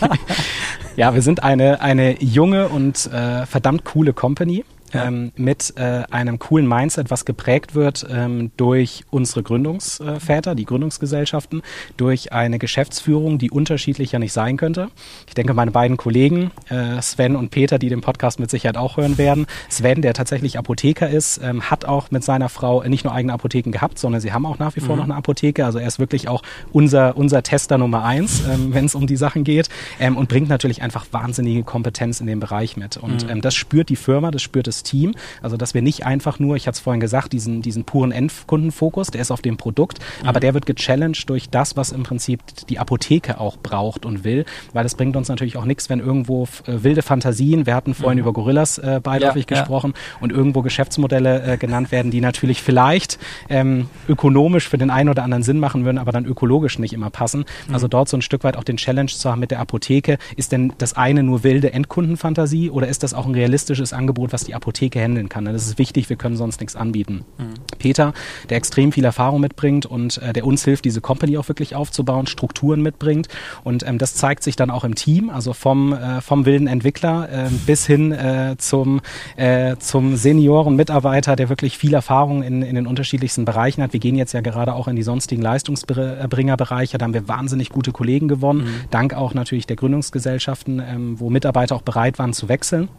[0.96, 4.66] ja, wir sind eine, eine junge und äh, verdammt coole Company.
[4.94, 5.06] Ja.
[5.06, 11.62] ähm, mit äh, einem coolen Mindset, was geprägt wird ähm, durch unsere Gründungsväter, die Gründungsgesellschaften,
[11.98, 14.90] durch eine Geschäftsführung, die unterschiedlicher nicht sein könnte.
[15.28, 18.98] Ich denke, meine beiden Kollegen, äh, Sven und Peter, die den Podcast mit Sicherheit auch
[18.98, 19.46] hören werden.
[19.70, 23.72] Sven, der tatsächlich Apotheker ist, ähm, hat auch mit seiner Frau nicht nur eigene Apotheken
[23.72, 25.00] gehabt, sondern sie haben auch nach wie vor mhm.
[25.00, 25.66] noch eine Apotheke.
[25.66, 29.18] Also er ist wirklich auch unser, unser Tester Nummer eins, ähm, wenn es um die
[29.18, 29.70] Sachen geht
[30.00, 32.98] ähm, und bringt natürlich einfach wahnsinnige Kompetenz in dem Bereich mit.
[32.98, 33.30] Und mhm.
[33.30, 35.14] ähm, das spürt die Firma, das spürt Team.
[35.42, 39.08] Also dass wir nicht einfach nur, ich hatte es vorhin gesagt, diesen, diesen puren Endkundenfokus,
[39.08, 40.30] der ist auf dem Produkt, mhm.
[40.30, 44.46] aber der wird gechallenged durch das, was im Prinzip die Apotheke auch braucht und will,
[44.74, 48.18] weil es bringt uns natürlich auch nichts, wenn irgendwo äh, wilde Fantasien, wir hatten vorhin
[48.18, 48.24] mhm.
[48.24, 50.22] über Gorillas äh, beiläufig ja, gesprochen ja.
[50.22, 53.20] und irgendwo Geschäftsmodelle äh, genannt werden, die natürlich vielleicht
[53.50, 57.10] ähm, ökonomisch für den einen oder anderen Sinn machen würden, aber dann ökologisch nicht immer
[57.10, 57.46] passen.
[57.68, 57.74] Mhm.
[57.74, 60.18] Also dort so ein Stück weit auch den Challenge zu haben mit der Apotheke.
[60.36, 64.44] Ist denn das eine nur wilde Endkundenfantasie oder ist das auch ein realistisches Angebot, was
[64.44, 65.46] die Apotheke handeln kann?
[65.46, 67.26] Das ist wichtig, wir können sonst nichts anbieten.
[67.38, 67.54] Mhm.
[67.78, 68.14] Peter,
[68.50, 72.28] der extrem viel Erfahrung mitbringt und äh, der uns hilft, diese Company auch wirklich aufzubauen,
[72.28, 73.28] Strukturen mitbringt
[73.64, 77.30] und ähm, das zeigt sich dann auch im Team, also vom, äh, vom wilden Entwickler
[77.32, 79.02] äh, bis hin äh, zum,
[79.36, 83.94] äh, zum Senioren-Mitarbeiter, der wirklich viel Erfahrung in, in den unterschiedlichsten Bereichen hat.
[83.94, 87.92] Wir gehen jetzt ja gerade auch in die sonstigen Leistungsbringerbereiche, da haben wir wahnsinnig gute
[87.92, 88.82] Kollegen gewonnen, mhm.
[88.92, 92.90] dank auch natürlich der Gründungsgesellschaften, ähm, wo Mitarbeiter auch bereit waren zu wechseln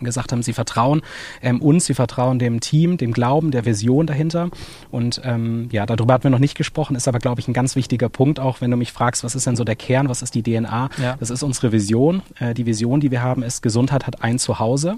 [0.00, 1.02] gesagt haben, sie vertrauen
[1.42, 4.50] ähm, uns, sie vertrauen dem Team, dem Glauben, der Vision dahinter.
[4.90, 7.76] Und ähm, ja, darüber hatten wir noch nicht gesprochen, ist aber, glaube ich, ein ganz
[7.76, 10.34] wichtiger Punkt, auch wenn du mich fragst, was ist denn so der Kern, was ist
[10.34, 10.90] die DNA?
[11.00, 11.16] Ja.
[11.18, 12.22] Das ist unsere Vision.
[12.38, 14.96] Äh, die Vision, die wir haben, ist, Gesundheit hat ein Zuhause.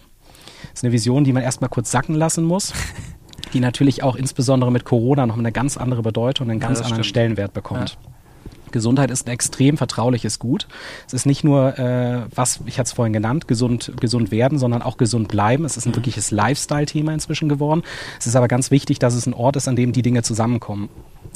[0.63, 2.73] Das ist eine Vision, die man erstmal kurz sacken lassen muss.
[3.53, 7.05] die natürlich auch insbesondere mit Corona noch eine ganz andere Bedeutung, einen ganz ja, anderen
[7.05, 7.11] stimmt.
[7.11, 7.99] Stellenwert bekommt.
[8.03, 8.11] Ja.
[8.73, 10.69] Gesundheit ist ein extrem vertrauliches Gut.
[11.07, 14.83] Es ist nicht nur, äh, was ich hatte es vorhin genannt, gesund, gesund werden, sondern
[14.83, 15.65] auch gesund bleiben.
[15.65, 17.83] Es ist ein wirkliches Lifestyle-Thema inzwischen geworden.
[18.19, 20.89] Es ist aber ganz wichtig, dass es ein Ort ist, an dem die Dinge zusammenkommen.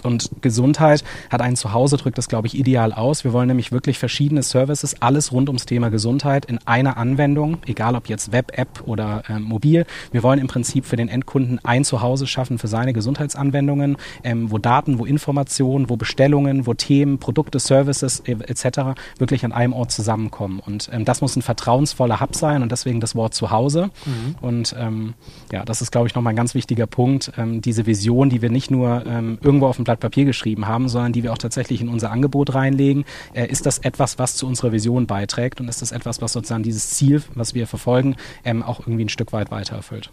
[0.03, 3.25] Und Gesundheit hat ein Zuhause, drückt das, glaube ich, ideal aus.
[3.25, 7.95] Wir wollen nämlich wirklich verschiedene Services, alles rund ums Thema Gesundheit in einer Anwendung, egal
[7.95, 9.87] ob jetzt Web, App oder äh, mobil.
[10.11, 14.59] Wir wollen im Prinzip für den Endkunden ein Zuhause schaffen für seine Gesundheitsanwendungen, ähm, wo
[14.59, 19.01] Daten, wo Informationen, wo Bestellungen, wo Themen, Produkte, Services etc.
[19.19, 20.61] wirklich an einem Ort zusammenkommen.
[20.65, 23.91] Und ähm, das muss ein vertrauensvoller Hub sein und deswegen das Wort Zuhause.
[24.05, 24.35] Mhm.
[24.41, 25.15] Und ähm,
[25.53, 27.33] ja, das ist, glaube ich, nochmal ein ganz wichtiger Punkt.
[27.37, 30.89] Ähm, diese Vision, die wir nicht nur ähm, irgendwo auf dem Blatt Papier geschrieben haben,
[30.89, 33.05] sondern die wir auch tatsächlich in unser Angebot reinlegen.
[33.35, 36.63] Äh, ist das etwas, was zu unserer Vision beiträgt und ist das etwas, was sozusagen
[36.63, 40.11] dieses Ziel, was wir verfolgen, ähm, auch irgendwie ein Stück weit weiter erfüllt?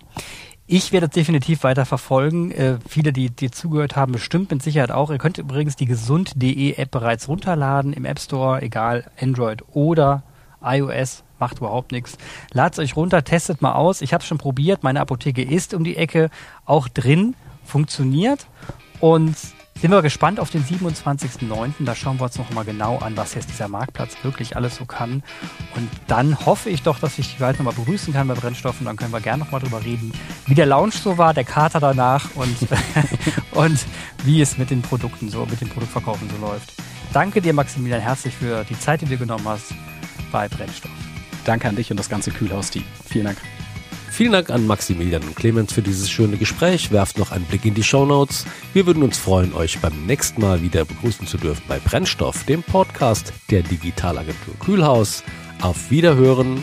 [0.67, 2.51] Ich werde es definitiv weiter verfolgen.
[2.51, 5.09] Äh, viele, die, die zugehört haben, bestimmt mit Sicherheit auch.
[5.09, 10.23] Ihr könnt übrigens die gesund.de App bereits runterladen im App Store, egal Android oder
[10.61, 11.23] iOS.
[11.39, 12.17] Macht überhaupt nichts.
[12.51, 14.01] Ladet euch runter, testet mal aus.
[14.01, 14.84] Ich habe es schon probiert.
[14.84, 16.30] Meine Apotheke ist um die Ecke
[16.65, 18.45] auch drin, funktioniert.
[18.99, 19.36] Und
[19.82, 21.73] sind wir gespannt auf den 27.09.
[21.80, 24.86] Da schauen wir uns noch mal genau an, was jetzt dieser Marktplatz wirklich alles so
[24.86, 25.23] kann.
[25.75, 28.86] Und dann hoffe ich doch, dass ich die bald noch mal begrüßen kann bei Brennstoffen.
[28.86, 30.11] Dann können wir gerne noch mal drüber reden,
[30.47, 32.57] wie der Launch so war, der Kater danach und,
[33.51, 33.86] und
[34.25, 36.73] wie es mit den Produkten so, mit den Produktverkaufen so läuft.
[37.13, 39.73] Danke dir, Maximilian, herzlich für die Zeit, die du genommen hast
[40.32, 40.91] bei Brennstoff.
[41.45, 42.84] Danke an dich und das ganze Kühlhaus-Team.
[43.07, 43.38] Vielen Dank.
[44.12, 46.91] Vielen Dank an Maximilian und Clemens für dieses schöne Gespräch.
[46.91, 48.45] Werft noch einen Blick in die Show Notes.
[48.74, 52.64] Wir würden uns freuen, euch beim nächsten Mal wieder begrüßen zu dürfen bei Brennstoff, dem
[52.64, 55.24] Podcast der Digitalagentur Kühlhaus.
[55.62, 56.62] Auf Wiederhören